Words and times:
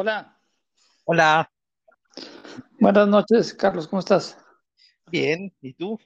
Hola, 0.00 0.40
Hola, 1.06 1.50
buenas 2.78 3.08
noches, 3.08 3.52
Carlos, 3.52 3.88
¿cómo 3.88 3.98
estás? 3.98 4.38
bien, 5.10 5.52
¿y 5.60 5.74
tú? 5.74 5.98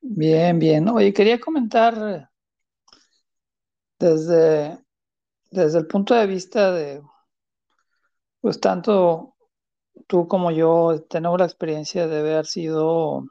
Bien, 0.00 0.58
bien. 0.58 0.88
Oye, 0.88 1.12
quería 1.12 1.38
comentar 1.38 2.28
desde, 4.00 4.84
desde 5.52 5.78
el 5.78 5.86
punto 5.86 6.14
de 6.14 6.26
vista 6.26 6.72
de, 6.72 7.00
pues 8.40 8.58
tanto 8.58 9.36
tú 10.08 10.26
como 10.26 10.50
yo 10.50 11.04
tenemos 11.08 11.38
la 11.38 11.46
experiencia 11.46 12.08
de 12.08 12.18
haber 12.18 12.46
sido 12.46 13.28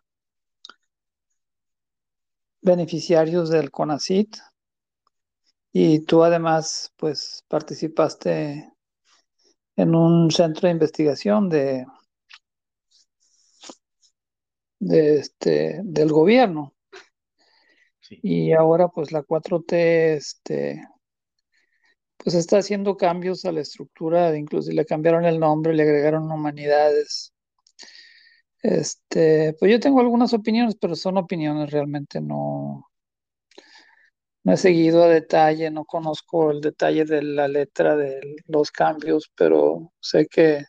beneficiarios 2.62 3.50
del 3.50 3.70
CONACYT 3.70 4.38
y 5.74 6.06
tú 6.06 6.24
además, 6.24 6.94
pues 6.96 7.44
participaste 7.50 8.75
en 9.78 9.96
un 9.96 10.32
centro 10.32 10.68
de 10.68 10.74
investigación 10.74 11.50
de, 11.50 11.86
de 14.80 15.18
este, 15.20 15.82
del 15.84 16.12
gobierno 16.12 16.74
Sí. 18.02 18.20
y 18.22 18.54
ahora 18.54 18.88
pues 18.90 19.12
la 19.12 19.24
4T, 19.24 20.16
este, 20.16 20.80
pues 22.18 22.36
está 22.36 22.58
haciendo 22.58 22.98
cambios 22.98 23.46
a 23.46 23.52
la 23.52 23.62
estructura, 23.62 24.36
incluso 24.38 24.72
le 24.72 24.86
cambiaron 24.86 25.26
el 25.26 25.40
nombre, 25.40 25.74
le 25.74 25.84
agregaron 25.84 26.32
humanidades. 26.32 27.34
Este, 28.62 29.54
pues 29.60 29.72
yo 29.72 29.80
tengo 29.80 30.00
algunas 30.02 30.34
opiniones, 30.34 30.76
pero 30.76 30.96
son 30.96 31.18
opiniones 31.18 31.72
realmente 31.72 32.20
no, 32.20 32.90
no 34.46 34.54
he 34.54 34.58
seguido 34.58 35.04
a 35.04 35.08
detalle, 35.08 35.72
no 35.72 35.86
conozco 35.86 36.52
el 36.52 36.62
detalle 36.62 37.04
de 37.06 37.24
la 37.24 37.48
letra 37.48 37.96
de 37.96 38.36
los 38.48 38.72
cambios, 38.72 39.32
pero 39.36 39.92
sé 40.00 40.28
que 40.28 40.64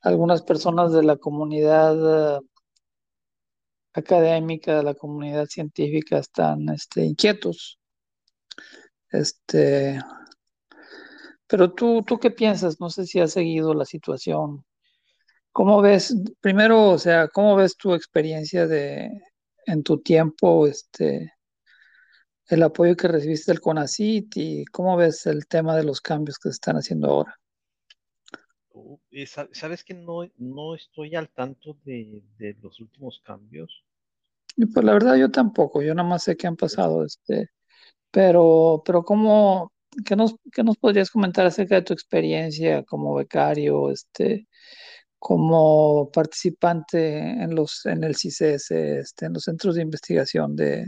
algunas 0.00 0.42
personas 0.42 0.92
de 0.92 1.02
la 1.02 1.18
comunidad 1.18 2.38
eh, 2.38 2.40
académica, 3.92 4.78
de 4.78 4.82
la 4.84 4.94
comunidad 4.94 5.46
científica 5.46 6.18
están 6.18 6.70
este, 6.70 7.04
inquietos. 7.04 7.78
Este, 9.10 10.00
pero 11.46 11.72
tú, 11.74 12.02
¿tú 12.04 12.18
qué 12.18 12.30
piensas? 12.30 12.80
No 12.80 12.88
sé 12.88 13.04
si 13.06 13.20
has 13.20 13.32
seguido 13.32 13.74
la 13.74 13.84
situación. 13.84 14.64
¿Cómo 15.52 15.82
ves, 15.82 16.14
primero, 16.40 16.90
o 16.90 16.98
sea, 16.98 17.28
cómo 17.28 17.56
ves 17.56 17.76
tu 17.76 17.94
experiencia 17.94 18.66
de 18.66 19.10
en 19.66 19.82
tu 19.82 20.00
tiempo, 20.00 20.66
este, 20.66 21.34
el 22.48 22.62
apoyo 22.62 22.96
que 22.96 23.08
recibiste 23.08 23.52
del 23.52 23.60
CONACYT 23.60 24.36
y 24.36 24.64
cómo 24.66 24.96
ves 24.96 25.26
el 25.26 25.46
tema 25.46 25.76
de 25.76 25.84
los 25.84 26.00
cambios 26.00 26.38
que 26.38 26.48
se 26.50 26.54
están 26.54 26.76
haciendo 26.76 27.08
ahora? 27.10 27.36
Uh, 28.72 28.96
sa- 29.26 29.50
¿Sabes 29.52 29.84
que 29.84 29.92
no, 29.92 30.26
no 30.38 30.74
estoy 30.74 31.14
al 31.16 31.28
tanto 31.28 31.76
de, 31.84 32.22
de 32.38 32.56
los 32.62 32.80
últimos 32.80 33.20
cambios? 33.22 33.84
Y 34.56 34.66
pues 34.66 34.84
la 34.84 34.92
verdad 34.92 35.16
yo 35.16 35.30
tampoco, 35.30 35.82
yo 35.82 35.94
nada 35.94 36.08
más 36.08 36.24
sé 36.24 36.36
que 36.36 36.46
han 36.46 36.56
pasado, 36.56 37.04
este, 37.04 37.50
pero, 38.10 38.82
pero 38.86 39.04
cómo, 39.04 39.72
¿qué 40.06 40.16
nos, 40.16 40.36
qué 40.52 40.64
nos 40.64 40.78
podrías 40.78 41.10
comentar 41.10 41.46
acerca 41.46 41.76
de 41.76 41.82
tu 41.82 41.92
experiencia 41.94 42.84
como 42.84 43.14
becario, 43.16 43.90
este, 43.92 44.48
como 45.18 46.10
participante 46.12 47.18
en 47.20 47.54
los, 47.56 47.86
en 47.86 48.04
el 48.04 48.16
CICES, 48.16 48.70
este, 48.72 49.26
en 49.26 49.34
los 49.34 49.44
centros 49.44 49.76
de 49.76 49.82
investigación 49.82 50.56
de, 50.56 50.86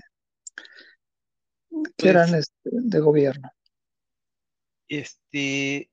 que 1.96 2.08
eran 2.08 2.34
Pues, 2.34 2.34
este, 2.34 2.70
de 2.72 3.00
gobierno? 3.00 3.50
este, 4.88 5.90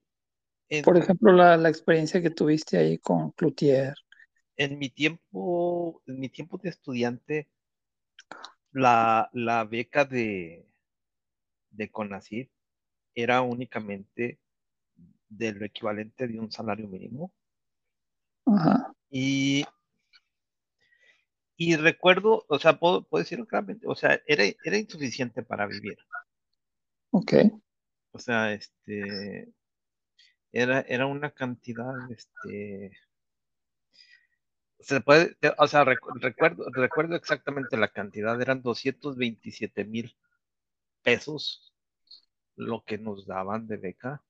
en, 0.69 0.85
Por 0.85 0.97
ejemplo, 0.97 1.31
la, 1.33 1.55
la 1.55 1.69
experiencia 1.69 2.19
que 2.19 2.31
tuviste 2.31 2.77
ahí 2.79 2.97
con 2.97 3.29
Cloutier. 3.33 3.93
en 4.57 4.77
mi 4.77 4.89
tiempo, 4.89 6.01
en 6.05 6.19
mi 6.19 6.29
tiempo 6.29 6.57
de 6.57 6.69
estudiante, 6.69 7.49
la, 8.71 9.29
la 9.33 9.63
beca 9.65 10.05
de, 10.05 10.65
de 11.71 11.89
CONACYT 11.89 12.51
era 13.15 13.41
únicamente 13.41 14.39
de 15.29 15.53
lo 15.53 15.65
equivalente 15.65 16.27
de 16.27 16.39
un 16.39 16.51
salario 16.51 16.87
mínimo. 16.87 17.33
Ajá, 18.45 18.93
Y, 19.09 19.65
y 21.57 21.75
recuerdo, 21.75 22.45
o 22.47 22.59
sea, 22.59 22.79
puedo, 22.79 23.03
puedo 23.03 23.23
decirlo 23.23 23.47
claramente, 23.47 23.87
o 23.87 23.95
sea, 23.95 24.21
era, 24.27 24.43
era 24.63 24.77
insuficiente 24.77 25.43
para 25.43 25.67
vivir. 25.67 25.97
ok, 27.11 27.33
O 28.11 28.19
sea, 28.19 28.51
este, 28.53 29.53
era, 30.51 30.81
era 30.81 31.05
una 31.07 31.31
cantidad, 31.31 31.95
este, 32.11 32.91
se 34.79 35.01
puede, 35.01 35.37
o 35.57 35.67
sea, 35.67 35.83
recu- 35.85 36.19
recuerdo, 36.19 36.65
recuerdo 36.71 37.15
exactamente 37.15 37.77
la 37.77 37.89
cantidad, 37.89 38.39
eran 38.41 38.61
227 38.61 39.85
mil 39.85 40.15
pesos 41.03 41.73
lo 42.57 42.83
que 42.85 42.97
nos 42.99 43.27
daban 43.27 43.67
de 43.67 43.77
beca 43.77 44.23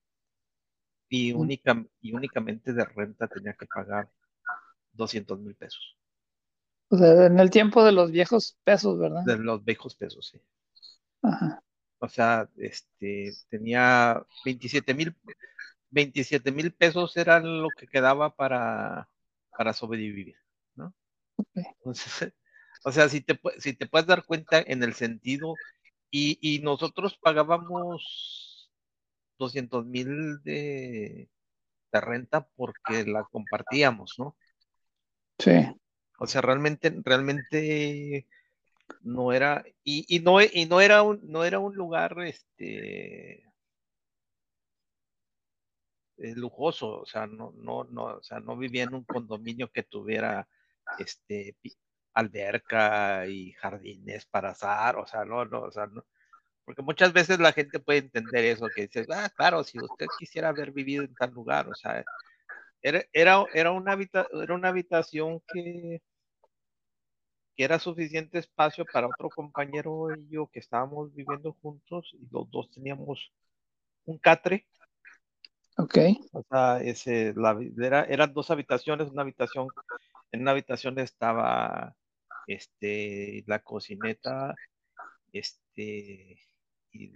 y, 1.10 1.34
única, 1.34 1.86
y 2.02 2.14
únicamente 2.14 2.74
de 2.74 2.86
renta 2.86 3.28
tenía 3.28 3.54
que 3.54 3.66
pagar 3.66 4.10
200 4.94 5.40
mil 5.40 5.56
pesos, 5.56 5.97
O 6.90 6.98
sea, 6.98 7.28
en 7.28 7.40
el 7.40 7.50
tiempo 7.50 7.84
de 7.86 7.94
los 7.94 8.12
viejos 8.12 8.58
pesos, 8.66 9.00
¿verdad? 9.00 9.24
de 9.24 9.38
los 9.38 9.64
viejos 9.64 9.96
pesos, 9.96 10.26
sí. 10.30 10.42
Ajá, 11.22 11.62
O 12.00 12.08
sea, 12.10 12.50
este, 12.58 13.32
tenía 13.50 14.24
27 14.46 14.94
mil, 14.94 15.16
27 15.90 16.52
mil 16.52 16.74
pesos 16.74 17.18
era 17.18 17.40
lo 17.40 17.74
que 17.74 17.88
quedaba 17.88 18.36
para, 18.36 19.10
para 19.58 19.74
sobrevivir, 19.74 20.36
¿no? 20.76 20.94
ok. 21.38 21.78
Entonces, 21.80 22.34
o 22.86 22.92
sea, 22.94 23.10
si 23.10 23.22
te, 23.22 23.40
si 23.60 23.74
te 23.76 23.88
puedes 23.88 24.08
dar 24.08 24.26
cuenta 24.26 24.62
en 24.62 24.84
el 24.84 24.94
sentido, 24.96 25.60
y, 26.12 26.40
y 26.42 26.60
nosotros 26.62 27.18
pagábamos 27.22 28.72
200 29.40 29.86
mil 29.88 30.42
de, 30.44 31.30
de 31.94 32.02
renta 32.02 32.48
porque 32.58 33.06
la 33.08 33.26
compartíamos, 33.26 34.16
¿no? 34.20 34.38
Sí, 35.40 35.52
O 36.18 36.28
sea, 36.28 36.42
realmente, 36.42 36.94
realmente 37.04 38.28
no 39.02 39.34
era, 39.34 39.64
y, 39.84 40.20
no, 40.22 40.42
y 40.42 40.66
no 40.66 40.82
era 40.82 41.04
un, 41.04 41.20
no 41.24 41.44
era 41.44 41.60
un 41.60 41.76
lugar, 41.76 42.16
este, 42.22 43.44
eh, 46.18 46.36
lujoso, 46.36 47.02
o 47.02 47.06
sea, 47.06 47.28
no, 47.28 47.54
no, 47.58 47.84
no, 47.86 48.06
o 48.06 48.24
sea, 48.24 48.40
no 48.40 48.58
vivía 48.58 48.84
en 48.84 48.96
un 48.96 49.04
condominio 49.04 49.70
que 49.72 49.84
tuviera, 49.84 50.48
este, 51.00 51.56
alberca 52.14 53.28
y 53.28 53.54
jardines 53.54 54.26
para 54.26 54.50
azar, 54.52 54.98
o 54.98 55.06
sea, 55.06 55.26
no, 55.26 55.46
no, 55.46 55.62
o 55.62 55.72
sea, 55.72 55.88
no, 55.88 56.04
Porque 56.66 56.82
muchas 56.82 57.14
veces 57.14 57.40
la 57.40 57.54
gente 57.54 57.80
puede 57.80 58.00
entender 58.00 58.46
eso, 58.46 58.68
que 58.76 58.84
dices, 58.88 59.08
ah, 59.12 59.30
claro, 59.36 59.64
si 59.64 59.80
usted 59.80 60.08
quisiera 60.20 60.50
haber 60.50 60.72
vivido 60.72 61.04
en 61.04 61.16
tal 61.16 61.32
lugar, 61.32 61.70
o 61.70 61.76
sea, 61.76 62.04
era, 62.82 63.04
era, 63.14 63.46
era, 63.54 63.72
una, 63.72 63.94
habita 63.94 64.28
era 64.32 64.54
una 64.54 64.70
habitación 64.70 65.42
que, 65.52 66.02
que 67.56 67.64
era 67.64 67.80
suficiente 67.80 68.40
espacio 68.40 68.86
para 68.92 69.08
otro 69.08 69.30
compañero 69.30 70.16
y 70.16 70.30
yo 70.30 70.48
que 70.48 70.60
estábamos 70.60 71.14
viviendo 71.14 71.54
juntos 71.62 72.10
y 72.14 72.28
los 72.32 72.50
dos 72.52 72.70
teníamos 72.72 73.32
un 74.06 74.18
catre, 74.18 74.66
ok, 75.78 75.98
o 76.32 76.44
sea, 76.50 76.82
ese, 76.82 77.34
la, 77.36 77.58
era, 77.78 78.04
eran 78.06 78.34
dos 78.34 78.52
habitaciones, 78.52 79.10
una 79.10 79.24
habitación, 79.24 79.68
en 80.32 80.42
una 80.42 80.52
habitación 80.52 80.98
estaba 81.00 81.96
este, 82.48 83.44
la 83.48 83.60
cocineta, 83.60 84.56
este, 85.34 86.40
y 86.92 87.12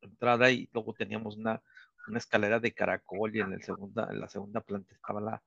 entrada 0.00 0.50
y 0.50 0.68
luego 0.72 0.92
teníamos 0.94 1.36
una, 1.36 1.62
una 2.08 2.18
escalera 2.18 2.60
de 2.60 2.72
caracol 2.72 3.34
y 3.36 3.40
en, 3.40 3.52
el 3.52 3.62
segunda, 3.62 4.08
en 4.10 4.20
la 4.20 4.28
segunda 4.28 4.60
planta 4.60 4.94
estaba 4.94 5.20
la, 5.20 5.42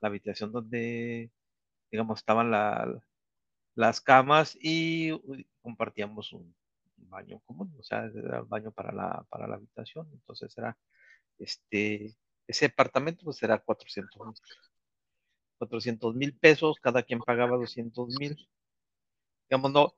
la 0.00 0.08
habitación 0.08 0.52
donde, 0.52 1.30
digamos, 1.90 2.18
estaban 2.20 2.50
la, 2.50 3.00
las 3.74 4.00
camas 4.00 4.56
y 4.60 5.12
compartíamos 5.62 6.32
un, 6.32 6.54
un 6.98 7.10
baño 7.10 7.40
común, 7.40 7.74
o 7.78 7.82
sea, 7.82 8.04
era 8.14 8.38
el 8.38 8.44
baño 8.44 8.72
para 8.72 8.92
la, 8.92 9.24
para 9.28 9.46
la 9.46 9.56
habitación. 9.56 10.08
Entonces 10.12 10.56
era, 10.56 10.76
este, 11.38 12.16
ese 12.46 12.66
apartamento 12.66 13.24
pues 13.24 13.42
era 13.42 13.58
400 13.58 14.26
mil. 14.26 14.34
400 15.58 16.14
mil 16.14 16.36
pesos, 16.38 16.78
cada 16.80 17.02
quien 17.02 17.20
pagaba 17.20 17.56
200 17.56 18.08
mil. 18.18 18.36
Digamos, 19.48 19.72
no, 19.72 19.94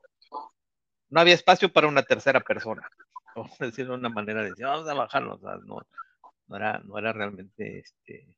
no 1.08 1.20
había 1.20 1.34
espacio 1.34 1.72
para 1.72 1.88
una 1.88 2.02
tercera 2.02 2.40
persona. 2.40 2.88
A 3.36 3.42
decirlo 3.66 3.92
de 3.94 3.98
una 4.00 4.08
manera 4.08 4.42
de 4.42 4.50
decir, 4.50 4.66
vamos 4.66 4.88
a 4.88 4.94
bajarlo. 4.94 5.38
No, 5.64 5.82
no 6.48 6.56
era, 6.56 6.78
no 6.80 6.98
era 6.98 7.12
realmente 7.12 7.80
este, 7.80 8.36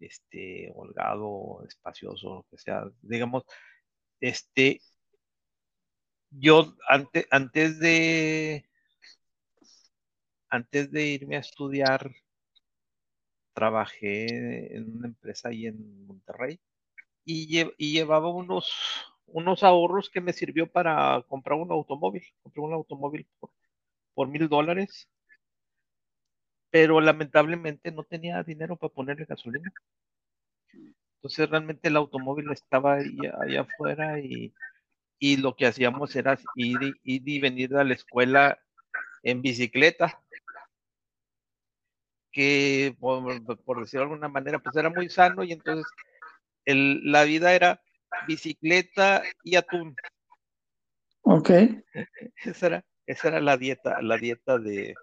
este, 0.00 0.72
holgado, 0.74 1.64
espacioso, 1.68 2.36
lo 2.36 2.46
que 2.50 2.58
sea. 2.58 2.84
Digamos, 3.02 3.44
este, 4.20 4.80
yo 6.30 6.74
antes, 6.88 7.26
antes 7.30 7.78
de, 7.80 8.64
antes 10.48 10.90
de 10.90 11.06
irme 11.06 11.36
a 11.36 11.40
estudiar 11.40 12.10
trabajé 13.52 14.76
en 14.76 14.96
una 14.96 15.08
empresa 15.08 15.48
ahí 15.48 15.66
en 15.66 16.06
Monterrey 16.06 16.60
y, 17.24 17.60
y 17.78 17.92
llevaba 17.92 18.28
unos, 18.30 18.72
unos 19.26 19.62
ahorros 19.62 20.10
que 20.10 20.20
me 20.20 20.32
sirvió 20.32 20.70
para 20.70 21.22
comprar 21.28 21.58
un 21.58 21.70
automóvil. 21.72 22.24
Compré 22.42 22.62
un 22.62 22.72
automóvil 22.74 23.26
por, 23.38 23.50
por 24.14 24.28
mil 24.28 24.48
dólares, 24.48 25.08
pero 26.70 27.00
lamentablemente 27.00 27.90
no 27.92 28.04
tenía 28.04 28.42
dinero 28.42 28.76
para 28.76 28.92
ponerle 28.92 29.24
gasolina. 29.24 29.72
Entonces 31.16 31.50
realmente 31.50 31.88
el 31.88 31.96
automóvil 31.96 32.50
estaba 32.50 32.94
ahí, 32.94 33.16
allá 33.40 33.62
afuera 33.62 34.20
y, 34.20 34.54
y, 35.18 35.36
lo 35.36 35.54
que 35.54 35.66
hacíamos 35.66 36.16
era 36.16 36.38
ir, 36.54 36.78
ir 37.04 37.28
y 37.28 37.40
venir 37.40 37.76
a 37.76 37.84
la 37.84 37.94
escuela 37.94 38.58
en 39.22 39.42
bicicleta 39.42 40.22
que 42.32 42.96
por, 42.98 43.44
por, 43.64 43.80
decirlo 43.80 44.06
de 44.06 44.12
alguna 44.12 44.28
manera, 44.28 44.58
pues 44.58 44.76
era 44.76 44.90
muy 44.90 45.08
sano 45.08 45.42
y 45.42 45.52
entonces 45.52 45.86
el, 46.64 47.10
la 47.10 47.24
vida 47.24 47.52
era 47.52 47.82
bicicleta 48.26 49.22
y 49.42 49.56
atún. 49.56 49.96
Ok. 51.22 51.50
Esa 52.44 52.66
era, 52.66 52.84
esa 53.10 53.28
era 53.28 53.40
la 53.40 53.56
dieta, 53.56 54.00
la 54.02 54.16
dieta 54.16 54.58
de 54.58 54.94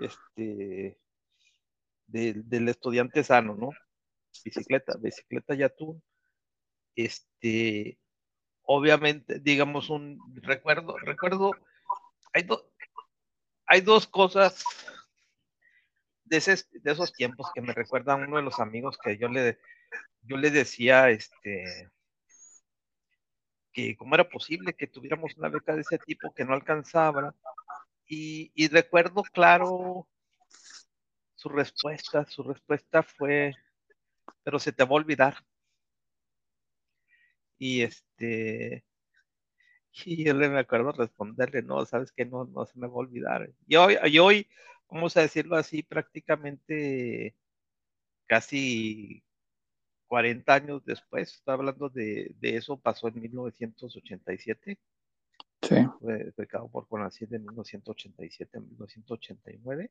este 0.00 0.98
de, 2.06 2.34
del 2.34 2.68
estudiante 2.68 3.22
sano, 3.24 3.54
¿no? 3.54 3.70
Bicicleta, 4.44 4.96
bicicleta 4.98 5.54
y 5.54 5.62
atún. 5.62 6.02
Este, 6.96 7.98
obviamente, 8.62 9.38
digamos 9.40 9.90
un 9.90 10.18
recuerdo, 10.42 10.96
recuerdo, 10.98 11.52
hay, 12.32 12.46
hay 13.66 13.80
dos 13.80 14.06
cosas 14.06 14.64
de, 16.24 16.40
de, 16.72 16.92
esos 16.92 17.12
tiempos 17.12 17.50
que 17.54 17.62
me 17.62 17.72
recuerda 17.72 18.14
a 18.14 18.16
uno 18.16 18.36
de 18.36 18.42
los 18.42 18.58
amigos 18.60 18.98
que 19.02 19.16
yo 19.16 19.28
le, 19.28 19.58
yo 20.22 20.36
le 20.36 20.50
decía, 20.50 21.10
este, 21.10 21.88
que 23.74 23.96
cómo 23.96 24.14
era 24.14 24.28
posible 24.28 24.74
que 24.74 24.86
tuviéramos 24.86 25.36
una 25.36 25.50
beca 25.50 25.74
de 25.74 25.82
ese 25.82 25.98
tipo 25.98 26.32
que 26.32 26.44
no 26.44 26.54
alcanzaba. 26.54 27.34
Y, 28.06 28.52
y 28.54 28.68
recuerdo 28.68 29.22
claro 29.24 30.08
su 31.34 31.48
respuesta, 31.50 32.24
su 32.26 32.42
respuesta 32.42 33.02
fue, 33.02 33.52
pero 34.44 34.58
se 34.58 34.72
te 34.72 34.84
va 34.84 34.90
a 34.90 34.94
olvidar. 34.94 35.36
Y 37.58 37.82
este, 37.82 38.84
y 40.04 40.24
yo 40.24 40.34
le 40.34 40.48
me 40.48 40.60
acuerdo 40.60 40.92
responderle, 40.92 41.62
no, 41.62 41.84
sabes 41.86 42.12
que 42.12 42.24
no, 42.24 42.44
no 42.46 42.66
se 42.66 42.78
me 42.78 42.86
va 42.86 42.94
a 42.94 42.96
olvidar. 42.96 43.50
Y 43.66 43.76
hoy, 43.76 43.96
y 44.04 44.18
hoy, 44.18 44.48
vamos 44.90 45.16
a 45.16 45.22
decirlo 45.22 45.56
así, 45.56 45.82
prácticamente 45.82 47.34
casi 48.26 49.22
40 50.14 50.54
años 50.54 50.84
después, 50.84 51.34
estoy 51.34 51.54
hablando 51.54 51.88
de, 51.88 52.36
de 52.38 52.56
eso, 52.56 52.78
pasó 52.78 53.08
en 53.08 53.20
1987. 53.20 54.78
Sí. 55.60 55.74
Fue 55.98 56.32
becado 56.36 56.68
por 56.68 56.86
CONACYT 56.86 57.30
de 57.30 57.40
1987 57.40 58.56
a 58.56 58.60
1989. 58.60 59.90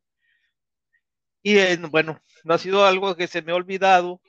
Y 1.42 1.76
bueno, 1.90 2.22
no 2.46 2.54
ha 2.54 2.58
sido 2.58 2.86
algo 2.86 3.18
que 3.18 3.28
se 3.28 3.42
me 3.42 3.52
ha 3.52 3.56
olvidado 3.56 4.22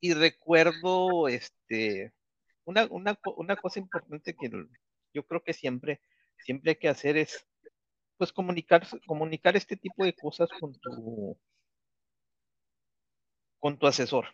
y 0.00 0.14
recuerdo 0.14 1.28
este, 1.28 2.14
una, 2.64 2.86
una, 2.86 3.18
una 3.36 3.56
cosa 3.56 3.78
importante 3.78 4.34
que 4.34 4.50
yo 5.12 5.26
creo 5.26 5.42
que 5.44 5.52
siempre, 5.52 6.00
siempre 6.38 6.70
hay 6.70 6.76
que 6.76 6.88
hacer 6.88 7.18
es 7.18 7.46
pues 8.16 8.32
comunicar, 8.32 8.86
comunicar 9.06 9.54
este 9.54 9.76
tipo 9.76 10.02
de 10.02 10.14
cosas 10.14 10.48
con 10.58 10.72
tu, 10.80 11.38
con 13.58 13.76
tu 13.76 13.86
asesor, 13.86 14.28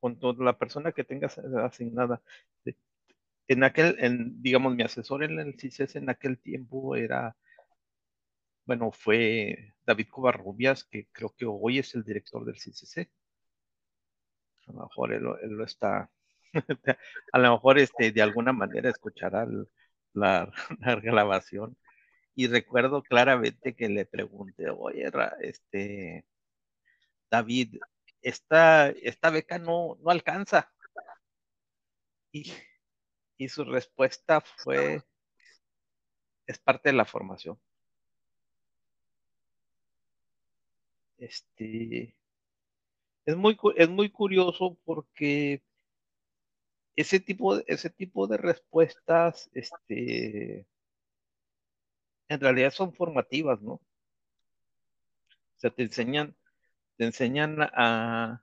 con 0.00 0.18
tu, 0.18 0.32
la 0.42 0.58
persona 0.58 0.92
que 0.92 1.04
tengas 1.04 1.38
asignada. 1.38 2.22
En 3.48 3.64
aquel, 3.64 3.96
digamos, 4.42 4.74
mi 4.74 4.82
asesor 4.82 5.24
en 5.24 5.38
el 5.40 5.58
CICES 5.58 5.96
en 5.96 6.08
aquel 6.10 6.38
tiempo 6.38 6.96
era, 6.96 7.36
bueno, 8.64 8.92
fue 8.92 9.74
David 9.84 10.08
Covarrubias, 10.10 10.84
que 10.84 11.08
creo 11.12 11.34
que 11.36 11.46
hoy 11.46 11.78
es 11.80 11.94
el 11.94 12.04
director 12.04 12.44
del 12.44 12.58
CICC. 12.58 13.10
A 14.68 14.72
lo 14.72 14.82
mejor 14.82 15.12
él, 15.12 15.22
lo 15.24 15.64
está, 15.64 16.10
a 17.32 17.38
lo 17.38 17.52
mejor 17.52 17.78
este, 17.78 18.12
de 18.12 18.22
alguna 18.22 18.52
manera 18.52 18.90
escuchará 18.90 19.46
la, 20.12 20.52
la, 20.80 20.96
grabación. 21.00 21.76
Y 22.34 22.46
recuerdo 22.46 23.02
claramente 23.02 23.74
que 23.74 23.88
le 23.88 24.06
pregunté, 24.06 24.70
oye, 24.70 25.10
este, 25.40 26.24
David, 27.30 27.76
esta, 28.22 28.88
esta 28.90 29.30
beca 29.30 29.58
no, 29.58 29.96
no 30.02 30.10
alcanza. 30.10 30.70
Y, 32.32 32.52
y 33.36 33.48
su 33.48 33.64
respuesta 33.64 34.40
fue, 34.40 35.02
es 36.46 36.58
parte 36.58 36.90
de 36.90 36.96
la 36.96 37.04
formación. 37.04 37.58
Este, 41.18 42.14
es 43.26 43.36
muy, 43.36 43.58
es 43.76 43.88
muy 43.88 44.10
curioso 44.10 44.78
porque 44.84 45.62
ese 46.96 47.20
tipo, 47.20 47.56
ese 47.66 47.90
tipo 47.90 48.26
de 48.26 48.36
respuestas, 48.36 49.50
este, 49.54 50.66
en 52.28 52.40
realidad 52.40 52.70
son 52.72 52.94
formativas, 52.94 53.60
¿no? 53.60 53.72
O 53.72 53.82
sea, 55.56 55.70
te 55.70 55.82
enseñan, 55.82 56.34
te 57.00 57.06
enseñan 57.06 57.56
a, 57.62 58.42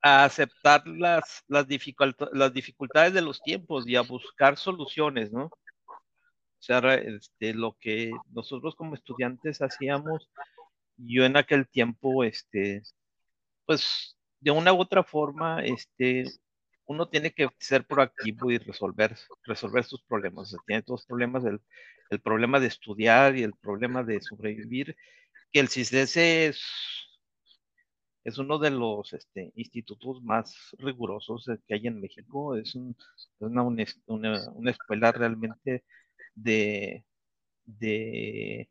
a 0.00 0.24
aceptar 0.24 0.86
las, 0.86 1.42
las, 1.48 1.66
dificultad, 1.66 2.28
las 2.32 2.54
dificultades 2.54 3.12
de 3.12 3.22
los 3.22 3.42
tiempos 3.42 3.88
y 3.88 3.96
a 3.96 4.02
buscar 4.02 4.56
soluciones, 4.56 5.32
¿no? 5.32 5.46
O 5.46 6.60
sea, 6.60 6.78
este, 6.94 7.52
lo 7.52 7.76
que 7.80 8.12
nosotros 8.30 8.76
como 8.76 8.94
estudiantes 8.94 9.62
hacíamos, 9.62 10.30
yo 10.96 11.24
en 11.24 11.36
aquel 11.36 11.66
tiempo, 11.66 12.22
este, 12.22 12.84
pues 13.66 14.16
de 14.38 14.52
una 14.52 14.72
u 14.72 14.80
otra 14.80 15.02
forma, 15.02 15.64
este, 15.64 16.26
uno 16.86 17.08
tiene 17.08 17.32
que 17.32 17.48
ser 17.58 17.84
proactivo 17.84 18.52
y 18.52 18.58
resolver, 18.58 19.16
resolver 19.42 19.82
sus 19.82 20.04
problemas. 20.04 20.42
O 20.42 20.50
sea, 20.50 20.60
tiene 20.68 20.84
dos 20.86 21.04
problemas, 21.04 21.44
el, 21.44 21.60
el, 22.10 22.20
problema 22.20 22.60
de 22.60 22.68
estudiar 22.68 23.36
y 23.36 23.42
el 23.42 23.54
problema 23.54 24.04
de 24.04 24.20
sobrevivir, 24.20 24.96
que 25.50 25.58
el 25.58 25.68
CISDS 25.68 26.16
es, 26.16 27.03
es 28.24 28.38
uno 28.38 28.58
de 28.58 28.70
los 28.70 29.12
este, 29.12 29.52
institutos 29.56 30.22
más 30.22 30.74
rigurosos 30.78 31.48
que 31.66 31.74
hay 31.74 31.86
en 31.86 32.00
México. 32.00 32.56
Es, 32.56 32.74
un, 32.74 32.96
una, 33.38 33.62
una, 33.62 33.84
una, 34.06 34.70
escuela 34.70 35.12
realmente 35.12 35.84
de, 36.34 37.04
de 37.64 38.68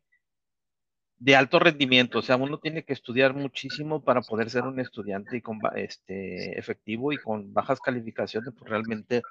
de 1.24 1.36
alto 1.36 1.58
rendimiento, 1.58 2.18
o 2.18 2.22
sea, 2.22 2.36
uno 2.36 2.58
tiene 2.58 2.84
que 2.84 2.92
estudiar 2.92 3.34
muchísimo 3.34 4.02
para 4.04 4.20
poder 4.20 4.50
ser 4.50 4.64
un 4.64 4.78
estudiante 4.78 5.38
y 5.38 5.40
con 5.40 5.58
este 5.74 6.58
efectivo 6.58 7.12
y 7.12 7.16
con 7.16 7.54
bajas 7.54 7.80
calificaciones, 7.80 8.52
pues 8.58 8.68
realmente 8.70 9.22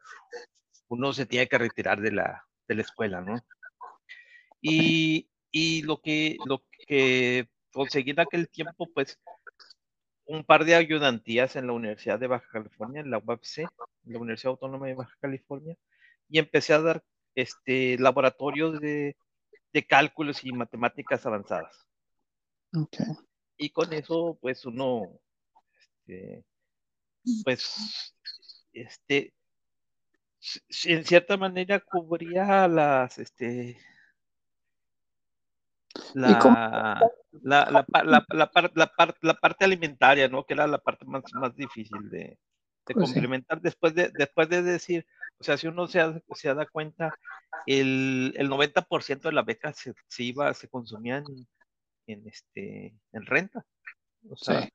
uno 0.88 1.14
se 1.14 1.28
tiene 1.28 1.48
que 1.48 1.58
retirar 1.60 2.02
de 2.02 2.12
la, 2.12 2.46
de 2.68 2.76
la 2.76 2.82
escuela, 2.82 3.22
¿no? 3.22 3.36
Y, 4.60 5.30
y 5.52 5.84
lo 5.84 6.02
que 6.02 6.38
lo 6.46 6.64
que 6.88 7.48
conseguí 7.72 8.12
en 8.12 8.22
aquel 8.22 8.50
tiempo, 8.50 8.88
pues, 8.94 9.20
un 10.26 10.44
par 10.44 10.66
de 10.66 10.76
ayudantías 10.76 11.56
en 11.56 11.68
la 11.68 11.74
Universidad 11.74 12.20
de 12.20 12.28
Baja 12.28 12.48
California, 12.52 13.02
en 13.02 13.12
la 13.12 13.18
UABC, 13.18 13.60
en 13.60 13.68
la 14.14 14.20
Universidad 14.20 14.52
Autónoma 14.52 14.88
de 14.88 14.96
Baja 14.96 15.16
California, 15.20 15.76
y 16.30 16.40
empecé 16.40 16.74
a 16.74 16.82
dar 16.82 17.04
este 17.36 17.98
laboratorios 18.00 18.80
de 18.80 19.16
de 19.74 19.86
cálculos 19.86 20.44
y 20.46 20.52
matemáticas 20.52 21.26
avanzadas. 21.26 21.88
Okay. 22.72 23.06
Y 23.58 23.72
con 23.72 23.92
eso, 23.92 24.38
pues 24.40 24.66
uno, 24.66 25.20
este, 26.06 26.46
pues, 27.44 28.16
este, 28.72 29.34
en 30.84 31.04
cierta 31.06 31.38
manera 31.38 31.80
cubría 31.80 32.68
las, 32.68 33.18
este, 33.18 33.80
la, 36.14 36.30
la, 36.30 37.12
la, 37.42 37.66
la, 37.72 37.86
la, 38.04 38.26
la, 38.30 38.52
la, 39.22 39.34
parte 39.34 39.66
alimentaria, 39.66 40.28
¿no? 40.28 40.46
Que 40.46 40.54
era 40.54 40.68
la 40.68 40.78
parte 40.78 41.06
más, 41.06 41.24
más 41.34 41.56
difícil 41.56 42.10
de, 42.10 42.38
de 42.88 42.94
pues 42.94 43.06
complementar 43.06 43.58
sí. 43.58 43.64
después, 43.64 43.96
de, 43.96 44.12
después 44.14 44.50
de 44.50 44.62
decir, 44.62 45.06
o 45.40 45.44
sea, 45.44 45.58
si 45.58 45.68
uno 45.68 45.88
se, 45.88 46.00
se 46.36 46.54
da 46.54 46.66
cuenta, 46.66 47.14
el, 47.66 48.34
el 48.38 48.50
90% 48.50 49.22
de 49.22 49.32
la 49.32 49.42
beca 49.42 49.74
se, 49.74 49.94
se, 50.08 50.24
iba, 50.24 50.54
se 50.54 50.70
consumía 50.70 51.18
en, 51.18 51.48
en, 52.08 52.28
este, 52.28 52.94
en 53.12 53.26
renta. 53.26 53.66
O 54.30 54.38
sea, 54.38 54.64
sí. 54.64 54.70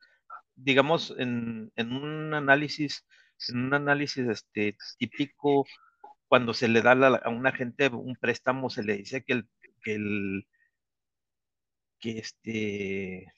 digamos, 0.55 1.15
en, 1.19 1.73
en, 1.77 1.93
un 1.93 2.35
análisis, 2.35 3.07
en 3.49 3.67
un 3.67 3.75
análisis 3.75 4.27
este, 4.29 4.77
típico, 4.99 5.65
cuando 6.27 6.53
se 6.53 6.69
le 6.69 6.83
da 6.83 6.93
a 6.93 7.29
una 7.31 7.53
gente 7.53 7.89
un 7.89 8.17
préstamo, 8.17 8.69
se 8.69 8.83
le 8.83 8.99
dice 8.99 9.23
que 9.23 9.33
el, 9.35 9.49
que 9.83 9.95
el 9.95 10.47
que 11.99 12.19
este 12.19 13.33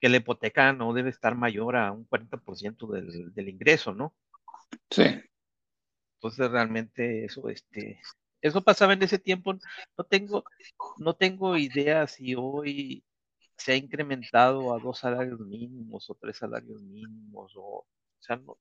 que 0.00 0.08
la 0.08 0.16
hipoteca 0.16 0.72
no 0.72 0.92
debe 0.94 1.10
estar 1.10 1.34
mayor 1.34 1.76
a 1.76 1.92
un 1.92 2.06
40% 2.08 2.86
del, 2.90 3.34
del 3.34 3.48
ingreso, 3.50 3.94
¿no? 3.94 4.14
Sí. 4.90 5.04
Entonces 6.14 6.50
realmente 6.50 7.24
eso, 7.26 7.48
este, 7.50 8.00
eso 8.40 8.62
pasaba 8.62 8.94
en 8.94 9.02
ese 9.02 9.18
tiempo. 9.18 9.54
No 9.96 10.04
tengo, 10.04 10.44
no 10.98 11.14
tengo 11.14 11.56
idea 11.56 12.06
si 12.06 12.34
hoy 12.34 13.04
se 13.56 13.72
ha 13.72 13.76
incrementado 13.76 14.74
a 14.74 14.78
dos 14.78 15.00
salarios 15.00 15.40
mínimos 15.40 16.08
o 16.08 16.14
tres 16.14 16.38
salarios 16.38 16.82
mínimos 16.82 17.52
o, 17.56 17.62
o 17.62 17.86
sea, 18.18 18.36
no, 18.36 18.58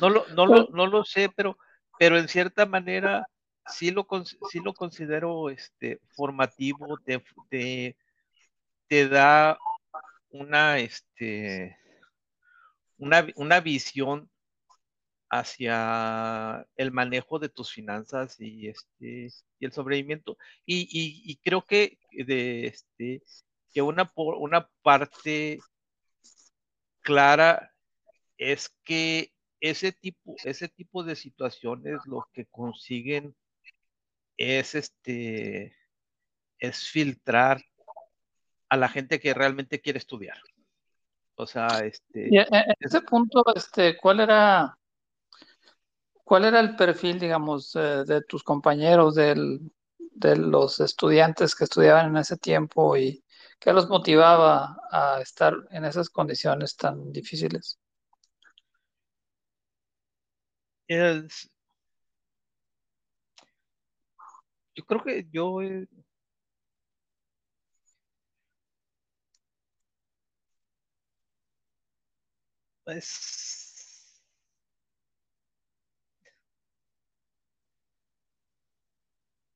no 0.00 0.10
lo, 0.10 0.26
no 0.28 0.46
lo, 0.46 0.68
no 0.72 0.86
lo 0.86 1.04
sé, 1.04 1.28
pero, 1.28 1.56
pero 1.98 2.18
en 2.18 2.28
cierta 2.28 2.66
manera 2.66 3.28
sí 3.66 3.90
lo, 3.90 4.06
sí 4.50 4.60
lo 4.60 4.74
considero 4.74 5.50
este, 5.50 6.00
formativo, 6.10 6.98
te, 7.04 7.22
te, 7.48 7.96
te 8.88 9.08
da 9.08 9.58
una, 10.30 10.78
este, 10.78 11.76
una, 12.98 13.26
una 13.36 13.60
visión 13.60 14.30
hacia 15.32 16.66
el 16.76 16.92
manejo 16.92 17.38
de 17.38 17.48
tus 17.48 17.72
finanzas 17.72 18.38
y 18.38 18.68
este 18.68 19.28
y 19.58 19.64
el 19.64 19.72
sobrevivimiento 19.72 20.36
y, 20.66 20.86
y, 20.92 21.36
creo 21.36 21.64
que 21.64 21.98
de 22.12 22.66
este 22.66 23.22
que 23.72 23.80
una 23.80 24.12
una 24.14 24.68
parte 24.82 25.58
clara 27.00 27.72
es 28.36 28.68
que 28.84 29.32
ese 29.60 29.92
tipo 29.92 30.34
ese 30.44 30.68
tipo 30.68 31.02
de 31.02 31.16
situaciones 31.16 32.00
lo 32.04 32.28
que 32.34 32.44
consiguen 32.44 33.34
es 34.42 34.74
este 34.74 35.76
es 36.58 36.88
filtrar 36.88 37.62
a 38.68 38.76
la 38.76 38.88
gente 38.88 39.20
que 39.20 39.34
realmente 39.34 39.80
quiere 39.80 39.98
estudiar 39.98 40.38
o 41.34 41.46
sea 41.46 41.68
este 41.84 42.28
y 42.30 42.38
en 42.38 42.46
ese 42.80 43.00
punto 43.02 43.44
este 43.54 43.96
cuál 43.96 44.20
era 44.20 44.76
¿Cuál 46.32 46.46
era 46.46 46.60
el 46.60 46.76
perfil, 46.76 47.18
digamos, 47.18 47.76
eh, 47.76 48.04
de 48.06 48.22
tus 48.22 48.42
compañeros, 48.42 49.16
del, 49.16 49.60
de 49.98 50.36
los 50.36 50.80
estudiantes 50.80 51.54
que 51.54 51.64
estudiaban 51.64 52.06
en 52.06 52.16
ese 52.16 52.38
tiempo 52.38 52.96
y 52.96 53.22
qué 53.58 53.72
los 53.72 53.88
motivaba 53.88 54.78
a 54.90 55.20
estar 55.20 55.54
en 55.70 55.84
esas 55.84 56.08
condiciones 56.08 56.74
tan 56.76 57.12
difíciles? 57.12 57.78
Es, 60.88 61.50
yo 64.74 64.84
creo 64.84 65.02
que 65.04 65.26
yo 65.30 65.62
eh, 65.62 65.86
pues 72.84 74.22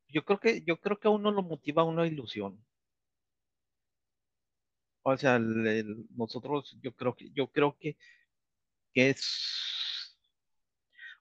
yo 0.09 0.25
creo 0.25 0.41
que 0.41 0.63
yo 0.65 0.81
creo 0.81 0.99
que 0.99 1.09
a 1.09 1.11
uno 1.11 1.31
lo 1.31 1.43
motiva 1.43 1.85
una 1.85 2.07
ilusión. 2.07 2.59
O 5.03 5.17
sea, 5.17 5.39
nosotros 5.39 6.77
yo 6.83 6.93
creo 6.95 7.15
que 7.15 7.31
yo 7.31 7.47
creo 7.49 7.77
que, 7.79 7.97
que 8.95 9.11
es 9.11 9.23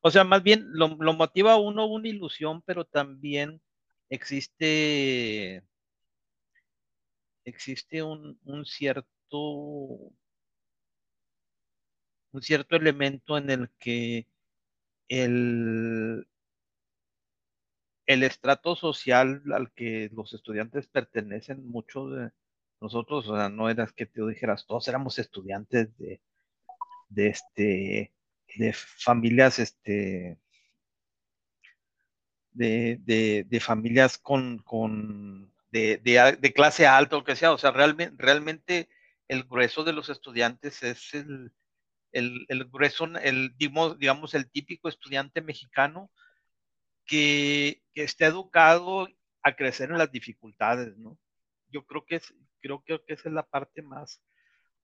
o 0.01 0.11
sea, 0.11 0.23
más 0.23 0.43
bien 0.43 0.67
lo, 0.71 0.89
lo, 0.99 1.13
motiva 1.13 1.53
a 1.53 1.57
uno 1.57 1.87
una 1.87 2.07
ilusión, 2.07 2.61
pero 2.61 2.85
también 2.85 3.61
existe 4.09 5.63
existe 7.45 8.01
un, 8.03 8.39
un 8.43 8.65
cierto 8.65 10.13
un 12.35 12.41
cierto 12.41 12.75
elemento 12.75 13.37
en 13.37 13.49
el 13.49 13.69
que 13.79 14.27
el, 15.07 16.27
el 18.05 18.23
estrato 18.23 18.75
social 18.75 19.41
al 19.53 19.71
que 19.71 20.09
los 20.13 20.33
estudiantes 20.33 20.87
pertenecen, 20.87 21.67
muchos 21.67 22.11
de 22.15 22.31
nosotros, 22.81 23.27
o 23.29 23.35
sea, 23.35 23.49
no 23.49 23.69
eras 23.69 23.93
que 23.93 24.05
te 24.05 24.25
dijeras, 24.25 24.65
todos 24.65 24.87
éramos 24.87 25.17
estudiantes 25.17 25.97
de, 25.97 26.21
de 27.09 27.27
este, 27.27 28.13
de 28.57 28.73
familias, 28.73 29.59
este, 29.59 30.37
de, 32.55 32.97
de, 33.01 33.45
de 33.47 33.59
familias 33.59 34.17
con, 34.17 34.59
con 34.59 35.53
de, 35.71 35.97
de, 35.97 36.53
clase 36.53 36.87
alta 36.87 37.17
o 37.17 37.23
que 37.23 37.35
sea, 37.35 37.51
o 37.51 37.57
sea, 37.57 37.71
realmente, 37.71 38.15
realmente 38.17 38.89
el 39.27 39.43
grueso 39.43 39.83
de 39.83 39.93
los 39.93 40.09
estudiantes 40.09 40.81
es 40.83 41.13
el, 41.13 41.51
el, 42.13 42.45
el 42.47 42.65
grueso, 42.65 43.05
el, 43.21 43.55
digamos, 43.57 44.33
el 44.33 44.49
típico 44.49 44.87
estudiante 44.87 45.41
mexicano 45.41 46.09
que, 47.05 47.83
que 47.93 48.03
esté 48.03 48.25
educado 48.25 49.07
a 49.43 49.55
crecer 49.55 49.91
en 49.91 49.97
las 49.97 50.11
dificultades, 50.11 50.97
¿no? 50.97 51.19
Yo 51.69 51.85
creo 51.85 52.05
que 52.05 52.15
es, 52.15 52.33
creo 52.61 52.83
que 52.85 53.01
esa 53.07 53.29
es 53.29 53.35
la 53.35 53.45
parte 53.45 53.81
más, 53.81 54.21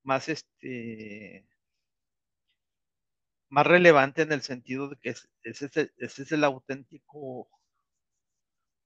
más 0.04 0.28
este, 0.28 1.48
más 3.50 3.66
relevante 3.66 4.24
en 4.24 4.32
el 4.34 4.42
sentido 4.42 4.90
de 4.90 4.98
que 4.98 5.10
ese 5.10 5.28
es, 5.44 5.62
ese 5.98 6.24
es 6.24 6.32
el 6.32 6.44
auténtico, 6.44 7.50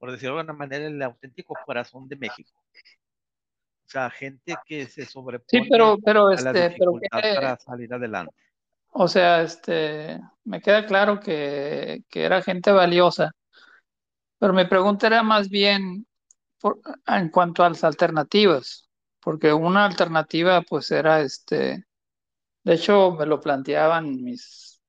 por 0.06 0.12
decirlo 0.12 0.36
de 0.36 0.42
alguna 0.42 0.54
manera, 0.54 0.86
el 0.86 1.02
auténtico 1.02 1.56
corazón 1.66 2.08
de 2.08 2.16
México. 2.16 2.52
O 3.86 3.90
sea, 3.90 4.12
gente 4.12 4.56
que 4.64 4.86
se 4.86 5.04
sobrepone 5.04 5.48
sí, 5.64 5.68
pero, 5.68 5.98
pero, 5.98 6.28
a 6.28 6.36
la 6.36 6.52
este, 6.52 6.70
dificultad 6.70 7.08
pero 7.12 7.22
que, 7.24 7.36
para 7.36 7.58
salir 7.58 7.92
adelante. 7.92 8.36
O 8.92 9.08
sea, 9.08 9.42
este, 9.42 10.22
me 10.44 10.62
queda 10.62 10.86
claro 10.86 11.20
que, 11.20 12.04
que 12.08 12.24
era 12.24 12.44
gente 12.44 12.72
valiosa, 12.72 13.32
pero 14.38 14.54
mi 14.54 14.66
pregunta 14.66 15.08
era 15.08 15.24
más 15.24 15.50
bien 15.50 16.06
por, 16.60 16.80
en 17.08 17.30
cuanto 17.30 17.64
a 17.64 17.70
las 17.70 17.84
alternativas, 17.84 18.88
porque 19.22 19.54
una 19.54 19.86
alternativa 19.86 20.62
pues 20.62 20.92
era 20.92 21.22
este, 21.22 21.84
de 22.64 22.74
hecho 22.76 23.14
me 23.14 23.26
lo 23.26 23.42
planteaban 23.42 24.22
mis, 24.22 24.80